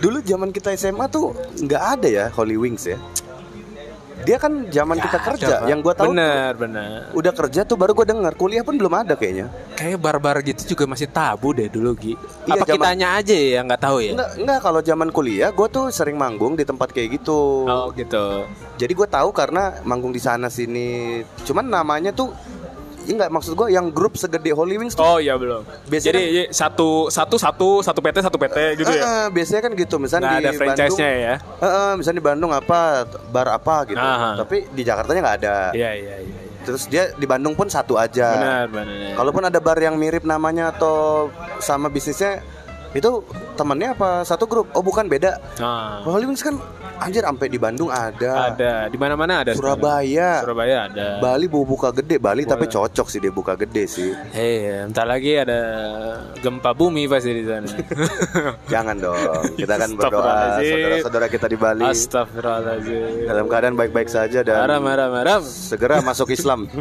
Dulu 0.00 0.18
zaman 0.22 0.48
kita 0.50 0.72
SMA 0.72 1.06
tuh 1.06 1.36
nggak 1.60 1.82
ada 1.98 2.08
ya 2.08 2.24
Holy 2.32 2.56
Wings 2.56 2.88
ya. 2.88 2.96
Dia 4.22 4.36
kan 4.36 4.52
zaman 4.66 4.96
kita 4.96 5.18
kerja, 5.20 5.54
yang 5.64 5.78
gua 5.78 5.92
tahu 5.92 6.10
benar 6.10 6.54
benar 6.54 7.10
udah 7.12 7.32
kerja 7.32 7.60
tuh 7.62 7.74
baru 7.74 7.92
gue 7.92 8.06
dengar 8.06 8.32
kuliah 8.32 8.62
pun 8.62 8.74
belum 8.74 8.94
ada 8.96 9.14
kayaknya. 9.14 9.50
kayak 9.72 9.98
barbar 9.98 10.38
gitu 10.40 10.62
juga 10.68 10.86
masih 10.86 11.08
tabu 11.08 11.50
deh 11.50 11.66
dulu 11.66 11.94
Gi 11.94 12.14
Iya, 12.44 12.54
apa 12.54 12.64
zaman- 12.64 12.76
kitanya 12.76 13.08
aja 13.16 13.34
ya 13.34 13.60
nggak 13.60 13.80
tahu 13.80 13.96
ya 13.98 14.10
Enggak, 14.12 14.30
enggak 14.36 14.58
kalau 14.60 14.80
zaman 14.80 15.08
kuliah 15.10 15.50
gue 15.50 15.68
tuh 15.68 15.86
sering 15.88 16.14
manggung 16.14 16.54
di 16.54 16.62
tempat 16.62 16.88
kayak 16.88 17.18
gitu. 17.18 17.66
oh 17.66 17.90
gitu 17.92 18.46
Jadi 18.74 18.92
gue 18.92 19.08
tahu 19.08 19.30
karena 19.30 19.62
manggung 19.82 20.10
di 20.10 20.18
sana 20.18 20.46
sini. 20.48 21.18
Cuman 21.40 21.62
namanya 21.64 22.10
tuh 22.10 22.34
ya 23.06 23.12
enggak 23.18 23.30
maksud 23.30 23.52
gue 23.54 23.68
yang 23.70 23.86
grup 23.90 24.14
segede 24.14 24.50
Holy 24.54 24.78
Wings 24.78 24.94
tuh. 24.94 25.02
oh 25.02 25.18
iya 25.18 25.34
belum 25.34 25.62
Biasanya 25.90 26.08
jadi 26.14 26.22
iya, 26.30 26.44
satu 26.50 27.10
satu 27.10 27.36
satu 27.36 27.68
satu 27.82 27.98
PT 27.98 28.16
satu 28.22 28.38
PT 28.38 28.56
gitu 28.78 28.90
ya 28.90 29.02
Eh, 29.02 29.06
eh, 29.06 29.26
biasanya 29.34 29.60
kan 29.66 29.72
gitu 29.74 29.96
misalnya 29.98 30.28
nggak 30.28 30.38
di 30.38 30.46
ada 30.46 30.52
franchise-nya 30.54 31.10
Bandung, 31.10 31.26
ya 31.26 31.34
eh, 31.66 31.92
misalnya 31.98 32.18
di 32.18 32.26
Bandung 32.26 32.50
apa 32.54 32.78
bar 33.28 33.48
apa 33.50 33.74
gitu. 33.88 33.98
Aha. 33.98 34.30
Tapi 34.38 34.56
di 34.70 34.82
Jakartanya 34.86 35.20
nggak 35.24 35.38
ada. 35.42 35.56
iya 35.74 35.90
iya 35.96 36.16
iya 36.22 36.38
iya. 36.40 36.50
Terus 36.62 36.86
dia 36.86 37.10
di 37.18 37.26
Bandung 37.26 37.58
pun 37.58 37.66
satu 37.66 37.98
aja. 37.98 38.38
benar 38.38 38.66
benar 38.70 39.18
Kalaupun 39.18 39.42
ada 39.42 39.58
bar 39.58 39.78
yang 39.82 39.98
mirip 39.98 40.22
namanya 40.22 40.70
atau 40.70 41.26
sama 41.58 41.90
bisnisnya 41.90 42.38
itu 42.92 43.10
temennya 43.54 43.92
apa 43.92 44.20
satu 44.22 44.44
grup? 44.44 44.68
Oh 44.72 44.80
bukan 44.80 45.08
beda. 45.08 45.40
nah, 45.56 46.04
Holy 46.04 46.24
Wings 46.24 46.40
kan 46.40 46.60
anjir 47.00 47.24
sampai 47.24 47.48
di 47.48 47.56
Bandung 47.56 47.88
ada. 47.88 48.52
ada 48.52 48.86
di 48.86 48.94
mana 48.94 49.16
mana 49.16 49.42
ada 49.42 49.56
sekarang. 49.56 49.80
Surabaya. 49.80 50.30
Surabaya 50.44 50.76
ada 50.86 51.06
Bali 51.18 51.50
mau 51.50 51.64
buka 51.64 51.90
gede 51.90 52.16
Bali 52.16 52.44
tapi 52.44 52.68
cocok 52.68 53.06
sih 53.08 53.18
dia 53.18 53.32
buka 53.32 53.56
gede 53.56 53.88
sih. 53.88 54.12
Hei, 54.30 54.86
entar 54.86 55.08
lagi 55.08 55.34
ada 55.34 55.60
gempa 56.38 56.70
bumi 56.72 57.08
pasti 57.08 57.32
di 57.32 57.42
sana. 57.42 57.66
Jangan 58.72 58.96
dong. 59.00 59.18
Kita 59.56 59.74
kan 59.74 59.90
berdoa 59.96 60.60
saudara-saudara 60.60 61.26
kita 61.26 61.46
di 61.48 61.56
Bali 61.56 61.88
Astagfirullahaladzim. 61.88 63.26
dalam 63.26 63.44
keadaan 63.48 63.74
baik-baik 63.74 64.06
saja 64.06 64.44
dan 64.44 64.62
Haram, 64.62 64.84
haram, 64.84 65.10
haram. 65.16 65.40
segera 65.42 65.98
masuk 66.00 66.30
Islam. 66.30 66.68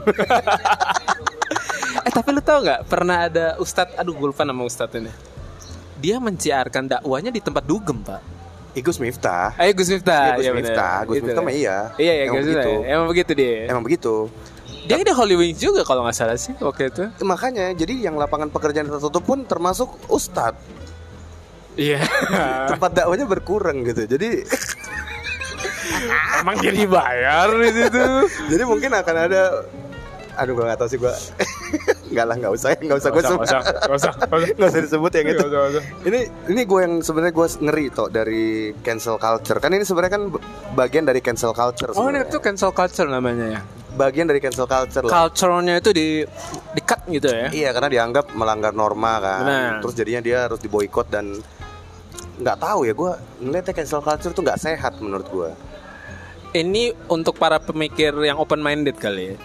Eh 2.01 2.09
tapi 2.09 2.33
lu 2.33 2.41
tau 2.41 2.59
nggak 2.59 2.89
pernah 2.89 3.29
ada 3.29 3.45
ustadz, 3.61 3.93
aduh 3.93 4.11
gue 4.11 4.27
lupa 4.33 4.41
nama 4.41 4.65
ustadz 4.65 4.97
ini. 4.97 5.11
Dia 6.01 6.17
menciarkan 6.17 6.89
dakwanya 6.89 7.29
di 7.29 7.37
tempat 7.37 7.61
dugem 7.61 8.01
pak. 8.01 8.21
Igus 8.73 8.97
Miftah. 8.97 9.51
Ayo 9.59 9.75
Gus 9.75 9.91
Miftah. 9.91 10.33
Iya, 10.33 10.35
Gus 10.35 10.43
Iya, 10.43 10.51
bener. 10.55 10.63
Miftah. 10.73 10.97
Gus 11.05 11.15
Gitu 11.19 11.25
Miftah 11.27 11.43
mah 11.43 11.53
iya. 11.53 11.77
Iya 11.99 12.13
ya 12.17 12.23
Emang 12.25 12.35
Gus 12.35 12.45
begitu. 12.47 12.71
ya. 12.71 12.87
Emang 12.89 13.07
begitu 13.11 13.31
dia. 13.35 13.55
Emang 13.69 13.83
begitu. 13.83 14.15
Dia 14.81 14.97
di 14.97 15.13
Holy 15.13 15.35
Wings 15.37 15.59
juga 15.61 15.81
kalau 15.85 16.01
nggak 16.07 16.17
salah 16.17 16.37
sih 16.39 16.57
waktu 16.57 16.89
itu. 16.89 17.03
Makanya 17.21 17.75
jadi 17.77 18.09
yang 18.09 18.15
lapangan 18.17 18.49
pekerjaan 18.49 18.89
tertutup 18.89 19.21
pun 19.21 19.45
termasuk 19.45 19.91
ustadz. 20.09 20.57
Iya. 21.77 22.01
Tempat 22.73 22.91
dakwanya 23.03 23.27
berkurang 23.29 23.85
gitu. 23.85 24.07
Jadi 24.07 24.41
Emang 26.41 26.57
dia 26.57 26.73
dibayar 26.73 27.47
di 27.53 27.69
situ. 27.69 28.03
jadi 28.55 28.63
mungkin 28.65 28.89
akan 28.89 29.15
ada 29.29 29.41
Aduh 30.39 30.55
gua 30.55 30.73
gak 30.73 30.79
tahu 30.81 30.89
sih 30.89 30.97
gua 30.97 31.13
Enggak 32.11 32.25
lah 32.27 32.35
nggak 32.35 32.51
usah 32.51 32.67
nggak 32.75 32.97
usah 32.99 33.09
gue 33.09 33.21
Nggak 33.21 33.31
usah, 33.39 33.59
nggak 33.63 33.95
usah, 33.95 34.11
nggak 34.11 34.69
usah. 34.69 34.81
disebut 34.85 35.11
yang 35.15 35.27
itu 35.31 35.45
usah, 35.47 35.83
ini 36.03 36.19
ini 36.51 36.61
gue 36.61 36.79
yang 36.83 36.93
sebenarnya 36.99 37.33
gue 37.33 37.47
ngeri 37.63 37.85
toh 37.89 38.07
dari 38.07 38.45
cancel 38.83 39.15
culture 39.15 39.57
kan 39.57 39.71
ini 39.71 39.81
sebenarnya 39.81 40.13
kan 40.13 40.23
bagian 40.73 41.07
dari 41.07 41.23
cancel 41.23 41.55
culture 41.55 41.95
Oh 41.95 42.11
ini 42.11 42.27
tuh 42.27 42.43
cancel 42.43 42.69
culture 42.71 43.07
namanya 43.07 43.47
ya. 43.47 43.61
bagian 43.91 44.23
dari 44.23 44.39
cancel 44.39 44.67
culture 44.67 45.03
lah 45.03 45.11
Culture-nya 45.27 45.79
itu 45.79 45.91
di 45.91 46.07
di 46.71 46.81
cut 46.81 47.03
gitu 47.07 47.27
ya. 47.27 47.47
iya 47.51 47.69
karena 47.71 47.87
dianggap 47.87 48.31
melanggar 48.31 48.71
norma 48.71 49.19
kan 49.19 49.43
Benar. 49.43 49.73
terus 49.79 49.93
jadinya 49.95 50.19
dia 50.19 50.37
harus 50.47 50.59
diboykot 50.59 51.07
dan 51.07 51.39
nggak 52.39 52.57
tahu 52.57 52.87
ya 52.87 52.93
gue 52.93 53.11
ngeliatnya 53.39 53.73
cancel 53.73 53.99
culture 53.99 54.31
tuh 54.31 54.41
nggak 54.41 54.59
sehat 54.59 54.99
menurut 54.99 55.27
gue 55.27 55.51
Ini 56.51 57.07
untuk 57.07 57.39
para 57.39 57.63
pemikir 57.63 58.11
yang 58.19 58.35
open 58.35 58.59
minded 58.59 58.99
kali 58.99 59.31
ya. 59.31 59.35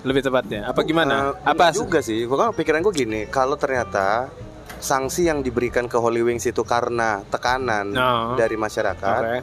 Lebih 0.00 0.22
tepatnya. 0.22 0.60
Apa 0.64 0.80
gimana? 0.82 1.34
Eh, 1.34 1.48
Apa 1.48 1.70
juga 1.70 1.98
sih 1.98 2.24
pokoknya 2.24 2.52
pikiran 2.52 2.80
gue 2.80 2.94
gini 2.96 3.20
kalau 3.26 3.54
ternyata 3.54 4.30
sanksi 4.78 5.26
yang 5.26 5.42
diberikan 5.42 5.84
ke 5.84 5.96
Holy 5.96 6.22
Wings 6.22 6.44
itu 6.44 6.62
karena 6.62 7.24
tekanan 7.26 7.90
No. 7.90 8.34
dari 8.34 8.54
masyarakat 8.54 9.20
Oke. 9.20 9.38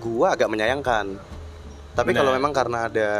gua 0.00 0.32
agak 0.32 0.48
menyayangkan. 0.48 1.20
Tapi 1.92 2.10
Benar. 2.10 2.18
kalau 2.18 2.30
memang 2.32 2.50
karena 2.50 2.78
ada 2.84 3.10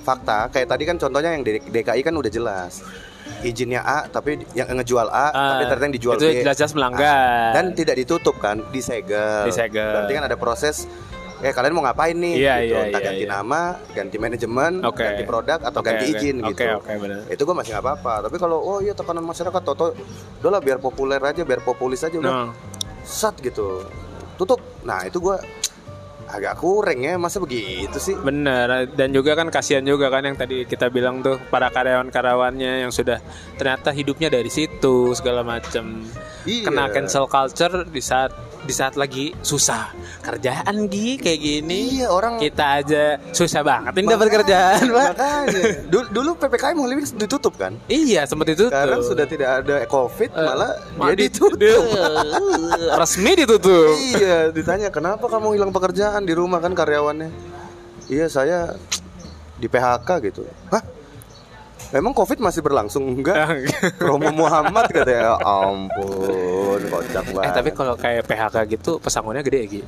fakta, 0.00 0.50
kayak 0.50 0.66
tadi 0.66 0.82
kan 0.82 0.96
contohnya 0.96 1.30
yang 1.30 1.44
DKI 1.46 2.00
kan 2.00 2.10
udah 2.12 2.26
jelas. 2.26 2.82
Izinnya 3.38 3.82
A 3.82 4.06
tapi 4.06 4.42
yang 4.50 4.66
ngejual 4.72 5.06
A 5.06 5.26
Ah, 5.26 5.30
tapi 5.52 5.62
ternyata 5.64 5.84
yang 5.84 5.94
dijual 5.94 6.16
itu 6.16 6.26
B. 6.26 6.42
jelas-jelas 6.42 6.72
melanggar. 6.72 7.52
Dan 7.52 7.70
tidak 7.72 7.94
ditutup 7.96 8.34
kan, 8.36 8.64
disegel. 8.70 9.44
Disegel. 9.44 9.92
Berarti 9.92 10.12
kan 10.12 10.24
ada 10.24 10.36
proses 10.36 10.88
eh 11.44 11.52
kalian 11.52 11.72
mau 11.76 11.84
ngapain 11.84 12.16
nih? 12.16 12.34
Iya, 12.40 12.54
gitu. 12.64 12.72
iya, 12.72 12.80
entah 12.88 13.00
iya, 13.00 13.08
ganti 13.12 13.24
iya. 13.24 13.32
nama 13.36 13.60
ganti 13.92 14.16
manajemen 14.16 14.72
Oke. 14.80 15.04
ganti 15.04 15.22
produk 15.28 15.58
atau 15.60 15.80
Oke, 15.84 15.88
ganti 15.92 16.04
oke. 16.08 16.12
izin 16.16 16.36
Oke, 16.40 16.48
gitu. 16.56 16.64
oke, 16.80 16.92
benar. 16.96 17.20
itu 17.28 17.42
gue 17.44 17.54
masih 17.56 17.70
nggak 17.76 17.84
apa-apa. 17.84 18.14
Tapi 18.28 18.36
kalau 18.40 18.58
oh 18.64 18.78
iya 18.80 18.92
tekanan 18.96 19.24
masyarakat 19.24 19.62
toto 19.62 19.92
udah 20.40 20.50
lah 20.50 20.60
biar 20.64 20.78
populer 20.80 21.20
aja 21.20 21.42
biar 21.44 21.60
populis 21.60 22.00
aja 22.00 22.16
udah. 22.16 22.32
Nah, 22.32 22.48
sat 23.04 23.36
gitu. 23.44 23.84
Tutup. 24.40 24.60
Nah 24.88 25.04
itu 25.04 25.20
gue 25.20 25.36
agak 26.26 26.56
kurang 26.58 27.04
ya. 27.04 27.20
Masa 27.20 27.36
begitu 27.36 28.00
sih? 28.00 28.16
Bener 28.16 28.88
dan 28.96 29.12
juga 29.12 29.36
kan 29.36 29.52
kasihan 29.52 29.84
juga 29.84 30.08
kan 30.08 30.24
yang 30.24 30.36
tadi 30.40 30.64
kita 30.64 30.88
bilang 30.88 31.20
tuh 31.20 31.36
para 31.52 31.68
karyawan-karyawannya 31.68 32.88
yang 32.88 32.92
sudah 32.92 33.20
ternyata 33.60 33.92
hidupnya 33.92 34.32
dari 34.32 34.48
situ 34.48 35.12
segala 35.12 35.44
macam. 35.44 36.00
Iya. 36.46 36.70
kena 36.70 36.86
cancel 36.94 37.26
culture 37.26 37.82
di 37.90 37.98
saat 37.98 38.30
di 38.66 38.74
saat 38.74 38.98
lagi 38.98 39.30
susah. 39.38 39.94
Kerjaan 40.20 40.90
gi 40.90 41.16
kayak 41.16 41.38
gini. 41.38 42.02
Iya, 42.02 42.10
orang- 42.10 42.36
kita 42.36 42.82
aja 42.82 43.04
susah 43.30 43.62
banget 43.62 43.94
ini 43.96 44.06
dapat 44.06 44.28
kerjaan 44.28 44.82
pak. 44.84 45.06
makanya. 45.14 45.62
Dulu, 45.92 46.06
dulu 46.10 46.30
ppkm 46.36 46.76
Wings 46.76 47.14
ditutup 47.14 47.54
kan? 47.54 47.78
Iya 47.86 48.26
seperti 48.26 48.52
itu 48.52 48.66
sekarang 48.66 49.00
sudah 49.00 49.24
tidak 49.24 49.50
ada 49.62 49.86
covid 49.86 50.28
Eh, 50.28 50.42
malah 50.42 50.74
dia 51.08 51.14
ditutup. 51.16 51.56
ditutup. 51.56 51.86
Resmi 53.00 53.32
ditutup. 53.36 53.94
Iya 54.12 54.50
ditanya 54.50 54.88
kenapa 54.90 55.24
kamu 55.24 55.54
hilang 55.54 55.70
pekerjaan 55.70 56.26
di 56.26 56.34
rumah 56.34 56.58
kan 56.58 56.74
karyawannya? 56.74 57.30
Iya 58.06 58.26
saya 58.26 58.74
di 59.54 59.66
PHK 59.66 60.08
gitu. 60.24 60.42
Hah 60.68 60.82
emang 61.94 62.12
covid 62.14 62.38
masih 62.42 62.62
berlangsung? 62.62 63.04
Enggak. 63.06 63.70
Romo 64.06 64.30
Muhammad 64.34 64.90
katanya. 64.90 65.14
Ya 65.16 65.34
ampun 65.42 66.80
kocak 66.90 67.24
banget 67.34 67.46
eh 67.46 67.52
tapi 67.54 67.70
kalau 67.74 67.94
kayak 67.94 68.22
PHK 68.26 68.56
gitu 68.78 68.90
pesangonnya 68.98 69.42
gede 69.42 69.58
ya 69.62 69.66
Gi? 69.68 69.82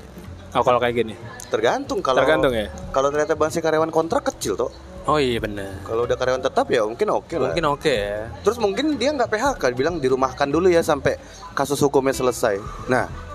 Oh 0.57 0.63
kalau 0.65 0.79
kayak 0.81 0.95
gini? 1.05 1.15
Tergantung 1.49 2.01
kalau 2.01 2.25
Tergantung 2.25 2.55
ya? 2.55 2.67
kalau 2.95 3.09
ternyata 3.13 3.35
masih 3.37 3.61
karyawan 3.61 3.93
kontrak 3.93 4.23
kecil 4.33 4.55
toh. 4.57 4.73
Oh 5.09 5.17
iya 5.17 5.41
benar 5.41 5.73
kalau 5.89 6.05
udah 6.05 6.17
karyawan 6.21 6.45
tetap 6.45 6.69
ya 6.69 6.85
mungkin 6.85 7.09
oke 7.13 7.35
lah. 7.37 7.53
Mungkin 7.53 7.65
oke 7.73 7.93
ya. 7.93 8.29
Terus 8.45 8.59
mungkin 8.61 9.01
dia 9.01 9.11
nggak 9.13 9.29
PHK 9.29 9.63
bilang 9.73 9.97
dirumahkan 10.01 10.49
dulu 10.49 10.69
ya 10.69 10.85
sampai 10.85 11.17
kasus 11.57 11.81
hukumnya 11.81 12.13
selesai. 12.13 12.61
Nah 12.93 13.29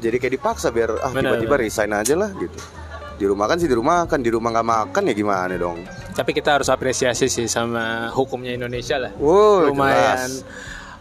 jadi 0.00 0.16
kayak 0.16 0.34
dipaksa 0.40 0.72
biar 0.72 0.96
ah 1.04 1.12
tiba-tiba 1.12 1.56
resign 1.60 1.92
aja 1.92 2.16
lah 2.16 2.32
gitu 2.40 2.79
di 3.20 3.28
rumah 3.28 3.44
kan 3.44 3.60
sih 3.60 3.68
di 3.68 3.76
rumah 3.76 4.08
kan 4.08 4.18
di 4.18 4.32
rumah 4.32 4.48
nggak 4.50 4.64
makan 4.66 5.02
ya 5.04 5.14
gimana 5.14 5.54
dong 5.54 5.84
Tapi 6.10 6.30
kita 6.32 6.56
harus 6.56 6.66
apresiasi 6.66 7.28
sih 7.28 7.44
sama 7.44 8.08
hukumnya 8.10 8.50
Indonesia 8.50 8.96
lah. 8.96 9.12
Wow, 9.14 9.68
lumayan. 9.68 10.24
jelas. 10.24 10.44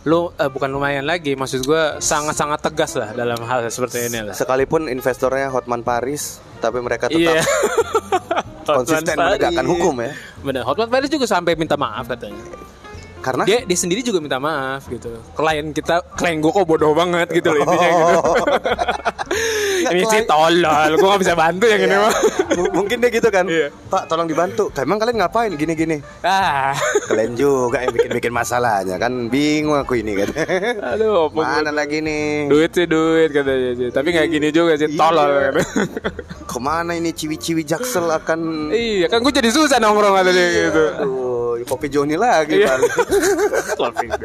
Lu 0.04 0.32
eh, 0.34 0.48
bukan 0.48 0.68
lumayan 0.70 1.04
lagi, 1.04 1.34
maksud 1.34 1.60
gue 1.62 1.84
sangat-sangat 1.98 2.60
tegas 2.62 2.96
lah 2.96 3.12
dalam 3.12 3.40
hal 3.42 3.68
seperti 3.68 4.08
ini 4.08 4.20
lah. 4.22 4.34
sekalipun 4.34 4.88
investornya 4.88 5.48
Hotman 5.48 5.80
Paris 5.82 6.40
tapi 6.60 6.80
mereka 6.80 7.08
tetap 7.08 7.36
Iya. 7.36 7.44
konsisten 8.70 9.16
menegakkan 9.18 9.66
hukum 9.66 9.96
ya 9.98 10.12
Benar, 10.40 10.64
Hotman 10.64 10.88
Paris 10.88 11.10
juga 11.10 11.26
sampai 11.26 11.56
minta 11.56 11.76
maaf 11.76 12.06
katanya. 12.06 12.40
Karena 13.20 13.44
Dia 13.44 13.60
dia 13.62 13.78
sendiri 13.78 14.00
juga 14.00 14.18
minta 14.18 14.38
maaf 14.38 14.86
gitu. 14.86 15.12
Klien 15.34 15.70
kita, 15.70 16.02
klien 16.14 16.38
gue 16.38 16.50
kok 16.50 16.64
bodoh 16.64 16.92
banget 16.92 17.28
gitu 17.30 17.52
loh 17.52 17.62
intinya 17.62 17.90
gitu. 17.90 18.22
ini 19.92 20.04
sih 20.06 20.22
tolol, 20.24 20.66
gue 20.92 21.08
gak 21.08 21.22
bisa 21.22 21.34
bantu 21.34 21.66
yang 21.66 21.82
ini 21.82 21.96
mah. 21.96 22.14
M- 22.52 22.72
mungkin 22.74 22.98
dia 22.98 23.10
gitu 23.10 23.30
kan 23.30 23.46
Iya. 23.46 23.70
Pak 23.86 24.06
tolong 24.06 24.26
dibantu 24.26 24.68
emang 24.74 24.98
kalian 24.98 25.18
ngapain 25.18 25.52
gini-gini 25.54 26.00
Ah, 26.22 26.74
kalian 27.06 27.34
juga 27.34 27.80
yang 27.80 27.92
bikin-bikin 27.92 28.32
masalahnya 28.32 28.96
kan 28.96 29.28
bingung 29.28 29.76
aku 29.76 29.96
ini 29.96 30.16
kan 30.16 30.30
aduh, 30.90 31.28
mana 31.30 31.70
lagi 31.70 32.00
nih 32.00 32.48
duit 32.48 32.72
sih 32.72 32.86
duit 32.86 33.30
katanya 33.30 33.72
sih. 33.76 33.90
Tapi 33.90 34.08
nggak 34.10 34.28
gini 34.30 34.48
juga 34.50 34.74
sih, 34.76 34.88
tolol. 34.92 35.30
Iya. 35.30 35.52
katanya. 35.52 35.66
ke 36.42 36.58
mana 36.58 36.92
ini 36.94 37.12
ciwi-ciwi 37.12 37.62
jaksel 37.64 38.10
akan 38.10 38.40
Iya 38.70 39.06
kan 39.08 39.20
gue 39.20 39.32
jadi 39.32 39.50
susah 39.50 39.78
nongkrong 39.78 40.14
kata 40.14 40.32
dia 40.32 40.48
gitu. 40.66 40.84
Aduh, 40.98 41.29
kopi 41.64 41.88
Joni 41.88 42.16
lagi 42.16 42.60
Iya. 42.60 42.78
paling. 43.76 44.10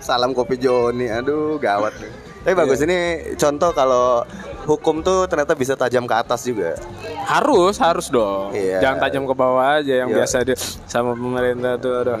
Salam 0.00 0.32
kopi 0.32 0.56
Joni. 0.56 1.08
Aduh, 1.08 1.56
gawat 1.56 1.92
nih. 2.00 2.12
Tapi 2.46 2.54
bagus 2.54 2.78
ini 2.78 2.98
contoh 3.34 3.74
kalau 3.74 4.22
hukum 4.64 5.02
tuh 5.02 5.26
ternyata 5.26 5.52
bisa 5.52 5.74
tajam 5.74 6.06
ke 6.06 6.14
atas 6.14 6.46
juga. 6.46 6.78
Harus 7.26 7.74
harus 7.76 8.06
dong. 8.06 8.54
Iya. 8.54 8.78
Jangan 8.78 8.98
tajam 9.02 9.22
ke 9.26 9.34
bawah 9.34 9.82
aja 9.82 10.06
yang 10.06 10.08
Iya. 10.08 10.16
biasa 10.22 10.46
dia 10.46 10.54
sama 10.86 11.12
pemerintah 11.12 11.74
tuh 11.76 11.92
aduh 11.96 12.16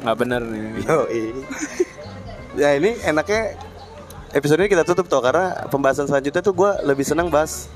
nggak 0.00 0.16
bener 0.16 0.40
nih. 0.42 0.64
Yoi. 0.82 1.24
ya 2.56 2.74
ini 2.74 2.96
enaknya 3.04 3.54
episode 4.32 4.58
ini 4.58 4.68
kita 4.68 4.82
tutup 4.82 5.06
tuh 5.06 5.20
karena 5.20 5.68
pembahasan 5.68 6.08
selanjutnya 6.08 6.40
tuh 6.40 6.52
gue 6.52 6.70
lebih 6.82 7.04
senang 7.04 7.28
bahas 7.28 7.68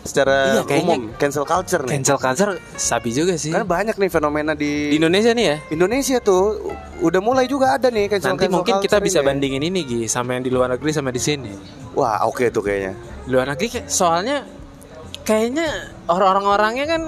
secara 0.00 0.36
Iya, 0.54 0.62
kayaknya 0.64 0.88
umum 0.90 1.02
cancel 1.14 1.44
culture 1.44 1.82
nih. 1.82 1.90
Cancel 1.94 2.18
culture 2.18 2.52
sabi 2.74 3.10
juga 3.10 3.34
sih. 3.34 3.50
Karena 3.50 3.64
banyak 3.64 3.94
nih 3.94 4.08
fenomena 4.08 4.52
Di 4.52 4.62
di, 4.90 4.96
Indonesia 4.96 5.30
nih 5.30 5.44
ya. 5.44 5.56
Indonesia 5.70 6.16
tuh 6.18 6.42
udah 6.98 7.20
mulai 7.20 7.44
juga 7.44 7.72
ada 7.72 7.88
nih 7.88 8.08
cancel 8.08 8.32
Nanti 8.32 8.44
cancel 8.44 8.56
mungkin 8.56 8.74
kita 8.78 8.88
culture 8.94 9.04
bisa 9.04 9.18
ini. 9.18 9.26
bandingin 9.26 9.62
ini 9.64 9.80
Gi 9.80 10.00
sama 10.06 10.32
yang 10.32 10.42
di 10.42 10.50
luar 10.50 10.68
negeri 10.70 10.90
sama 10.90 11.08
di 11.08 11.18
sini. 11.18 11.52
Wah, 11.92 12.24
oke 12.24 12.48
tuh 12.48 12.62
kayaknya. 12.62 12.92
Di 13.22 13.30
luar 13.30 13.46
negeri 13.48 13.66
kayak- 13.70 13.88
soalnya 13.88 14.46
kayaknya 15.22 15.68
orang-orangnya 16.06 16.86
kan 16.86 17.02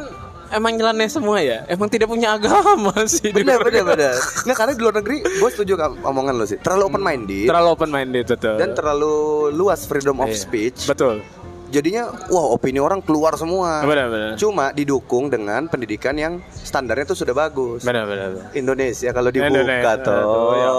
emang 0.51 0.75
nyeleneh 0.75 1.07
semua 1.07 1.39
ya. 1.39 1.65
Emang 1.67 1.87
tidak 1.87 2.07
punya 2.07 2.35
agama 2.35 2.93
sih. 3.09 3.31
Bener 3.31 3.57
bener 3.61 3.87
bener. 3.87 4.15
Nggak 4.45 4.57
karena 4.57 4.73
di 4.75 4.83
luar 4.83 4.95
negeri, 4.97 5.17
gue 5.23 5.49
setuju 5.49 5.73
omongan 6.03 6.35
lo 6.35 6.45
sih. 6.45 6.59
Terlalu 6.59 6.83
open 6.87 7.01
minded 7.01 7.47
Terlalu 7.47 7.69
open 7.71 7.89
minded 7.89 8.25
betul. 8.27 8.57
dan 8.57 8.75
terlalu 8.75 9.15
luas 9.51 9.87
freedom 9.87 10.19
of 10.19 10.29
Iya. 10.29 10.37
speech. 10.37 10.79
Betul. 10.85 11.23
Jadinya, 11.71 12.11
wah 12.35 12.51
opini 12.51 12.83
orang 12.83 12.99
keluar 12.99 13.39
semua. 13.39 13.87
Benar 13.87 14.11
benar. 14.11 14.31
Cuma 14.35 14.75
didukung 14.75 15.31
dengan 15.31 15.71
pendidikan 15.71 16.19
yang 16.19 16.43
standarnya 16.51 17.07
tuh 17.07 17.19
sudah 17.23 17.35
bagus. 17.35 17.87
Benar 17.87 18.11
benar. 18.11 18.29
benar. 18.35 18.51
Indonesia 18.59 19.09
kalau 19.15 19.31
dibuka 19.31 19.55
Indonesia, 19.55 19.93
tuh. 20.03 20.23
ya 20.59 20.71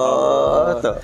tuh. 0.84 0.95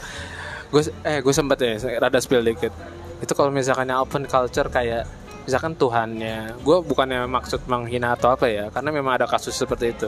gue 0.67 0.84
eh 1.08 1.23
gue 1.23 1.34
sempet 1.34 1.58
ya 1.63 1.71
rada 2.04 2.19
spill 2.19 2.43
dikit 2.43 2.76
itu 3.23 3.34
kalau 3.34 3.50
misalkan 3.50 3.88
yang 3.88 4.04
open 4.04 4.28
culture 4.28 4.67
kayak 4.67 5.08
misalkan 5.47 5.73
Tuhannya 5.80 6.60
gue 6.60 6.78
bukannya 6.84 7.23
maksud 7.23 7.63
menghina 7.71 8.19
atau 8.19 8.36
apa 8.36 8.52
ya 8.52 8.67
karena 8.67 8.91
memang 8.91 9.15
ada 9.15 9.26
kasus 9.32 9.56
seperti 9.56 9.95
itu 9.95 10.08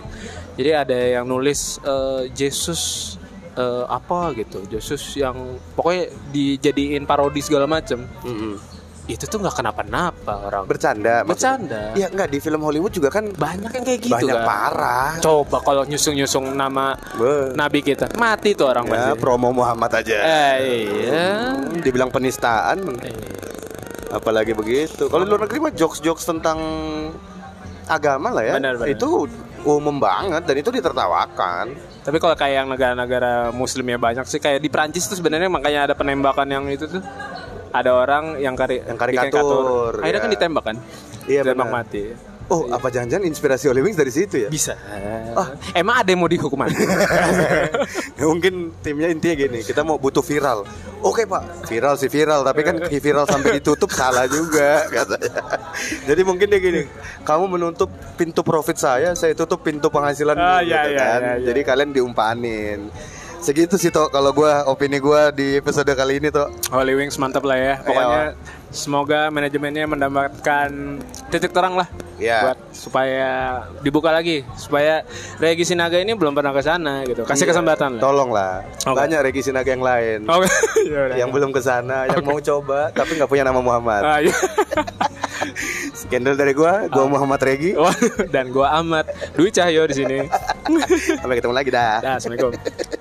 jadi 0.60 0.84
ada 0.84 0.98
yang 1.20 1.24
nulis 1.24 1.80
eh, 1.80 2.28
Yesus 2.36 3.16
eh, 3.56 3.86
apa 3.88 4.36
gitu 4.36 4.68
Yesus 4.68 5.16
yang 5.16 5.58
pokoknya 5.80 6.12
dijadiin 6.36 7.08
parodi 7.08 7.40
segala 7.40 7.64
macem 7.64 8.04
Mm-mm. 8.28 8.60
Itu 9.10 9.26
tuh 9.26 9.38
nggak 9.38 9.56
kenapa-napa 9.56 10.34
orang 10.40 10.64
Bercanda. 10.64 11.22
maksudnya. 11.22 11.58
bercanda 11.58 11.82
Iya 11.94 12.08
nggak 12.08 12.30
di 12.30 12.38
film 12.38 12.62
Hollywood 12.62 12.94
juga 12.94 13.10
kan 13.10 13.26
banyak 13.28 13.72
yang 13.72 13.84
kayak 13.84 14.00
gitu 14.00 14.14
banyak 14.16 14.36
kan 14.36 14.46
parah. 14.46 15.12
coba 15.18 15.58
kalau 15.60 15.82
nyusung-nyusung 15.84 16.54
nama 16.54 16.94
Be. 17.12 17.52
nabi 17.54 17.82
kita 17.82 18.06
mati 18.16 18.54
tuh 18.54 18.68
orang 18.68 18.86
Ya, 18.86 18.94
pasti 19.10 19.12
promo 19.18 19.50
Muhammad 19.52 19.92
aja. 19.96 20.18
eh 20.20 20.58
iya 20.62 21.28
Dibilang 21.76 22.08
penistaan. 22.08 22.86
apalagi 24.10 24.54
begitu 24.54 25.06
kalau 25.06 25.22
di 25.22 25.30
luar 25.30 25.46
negeri 25.46 25.58
mah 25.60 25.72
jokes 25.72 26.00
jokes 26.00 26.24
tentang 26.24 26.58
agama 27.86 28.30
lah 28.32 28.44
ya 28.44 28.54
Benar, 28.56 28.74
benar. 28.76 28.90
itu 28.90 29.26
umum 29.62 29.98
banget 29.98 30.42
dan 30.44 30.56
itu 30.56 30.70
ditertawakan 30.72 31.74
Tapi 32.00 32.18
kalau 32.18 32.34
kayak 32.34 32.56
yang 32.56 32.68
negara-negara 32.68 33.32
muslimnya 33.52 33.98
banyak 33.98 34.24
sih 34.24 34.38
kayak 34.38 34.58
di 34.58 34.68
Prancis 34.68 35.06
tuh 35.06 35.14
sebenarnya 35.14 35.46
makanya 35.46 35.80
ada 35.84 35.94
penembakan 35.94 36.48
yang 36.48 36.66
itu 36.66 36.88
tuh. 36.88 37.04
Ada 37.70 37.92
orang 37.92 38.24
yang 38.38 38.54
kari 38.54 38.80
Yang 38.80 38.86
bikin 38.86 38.98
karikatur, 38.98 39.94
Akhirnya 39.98 40.16
ya. 40.16 40.24
kan 40.24 40.32
ditembak 40.32 40.64
kan? 40.64 40.76
Iya, 41.24 41.42
Ditembak 41.44 41.68
benar. 41.68 41.86
mati. 41.86 42.04
oh 42.50 42.66
apa 42.68 42.90
jangan-jangan 42.90 43.22
inspirasi 43.24 43.70
Holy 43.70 43.78
Wings 43.80 43.94
dari 43.94 44.10
situ 44.10 44.42
ya 44.42 44.50
Bisa. 44.50 44.74
Emang 45.72 46.02
ada 46.02 46.10
yang 46.10 46.18
mau 46.18 46.26
dihukum 46.26 46.58
mati? 46.58 46.82
Mungkin 48.20 48.74
timnya 48.82 49.08
intinya 49.08 49.36
gini 49.38 49.60
kita 49.62 49.82
mau 49.82 49.96
butuh 49.96 50.22
viral 50.22 50.66
oke 51.00 51.24
pak 51.24 51.70
viral 51.70 51.96
sih 51.96 52.10
viral 52.10 52.42
tapi 52.42 52.62
kan 52.62 52.76
viral 53.06 53.24
sampai 53.24 53.56
ditutup 53.56 53.88
salah 53.90 54.26
juga 54.26 54.84
katanya 54.90 55.62
jadi 56.04 56.22
mungkin 56.26 56.50
dia 56.50 56.60
gini 56.60 56.82
kamu 57.22 57.46
menutup 57.50 57.88
pintu 58.18 58.42
profit 58.42 58.76
saya 58.76 59.14
saya 59.14 59.32
tutup 59.32 59.62
pintu 59.62 59.88
penghasilan 59.88 60.34
Ah, 60.34 60.60
gitu 60.60 60.74
iya, 60.74 60.82
iya, 60.86 60.98
kan 60.98 61.20
iya, 61.22 61.34
iya. 61.38 61.46
jadi 61.48 61.60
kalian 61.64 61.90
diumpanin 61.94 62.92
segitu 63.40 63.76
sih 63.76 63.88
toh 63.88 64.08
kalau 64.08 64.30
gua 64.30 64.64
opini 64.66 64.98
gua 64.98 65.30
di 65.30 65.56
episode 65.56 65.88
kali 65.90 66.18
ini 66.18 66.28
toh 66.28 66.52
Holy 66.70 66.94
Wings 66.94 67.16
mantap 67.16 67.42
lah 67.42 67.56
ya. 67.56 67.76
Pokoknya 67.80 68.36
semoga 68.70 69.28
manajemennya 69.30 69.86
mendapatkan 69.86 70.70
titik 71.30 71.50
terang 71.50 71.74
lah. 71.74 71.88
Iya. 72.16 72.40
Buat 72.46 72.60
supaya 72.70 73.30
dibuka 73.80 74.12
lagi 74.12 74.44
supaya 74.54 75.08
Regi 75.38 75.64
Sinaga 75.64 75.96
ini 75.98 76.12
belum 76.12 76.32
pernah 76.32 76.52
ke 76.52 76.60
sana 76.60 77.02
gitu. 77.04 77.24
Kasih 77.24 77.44
Iya, 77.44 77.56
kesempatan 77.56 77.96
lah. 77.96 78.02
tolong 78.02 78.30
lah 78.30 78.60
Oke. 78.84 78.92
banyak 78.94 79.20
Regi 79.22 79.42
Sinaga 79.42 79.70
yang 79.70 79.80
lain 79.82 80.20
Oke. 80.26 80.48
Ya 80.86 81.00
udah. 81.06 81.16
yang 81.16 81.30
belum 81.30 81.50
ke 81.50 81.62
sana 81.62 82.08
yang 82.08 82.20
mau 82.22 82.40
coba 82.40 82.92
tapi 82.92 83.16
nggak 83.16 83.28
punya 83.28 83.44
nama 83.44 83.60
Muhammad 83.60 84.02
Ah, 84.02 84.20
iya. 84.20 84.36
sekian 85.96 86.22
dulu 86.22 86.36
dari 86.36 86.52
gua 86.52 86.88
gua 86.88 87.08
Muhammad 87.08 87.40
Regi 87.40 87.72
Dan 88.36 88.52
gua 88.52 88.76
Ahmad 88.76 89.08
Dwi 89.32 89.48
Cahyo 89.50 89.86
di 89.86 89.96
sini. 89.96 90.20
sampai 91.16 91.40
ketemu 91.40 91.56
lagi 91.56 91.70
dah 91.70 91.96
Dah, 92.00 92.14
Assalamualaikum. 92.18 92.99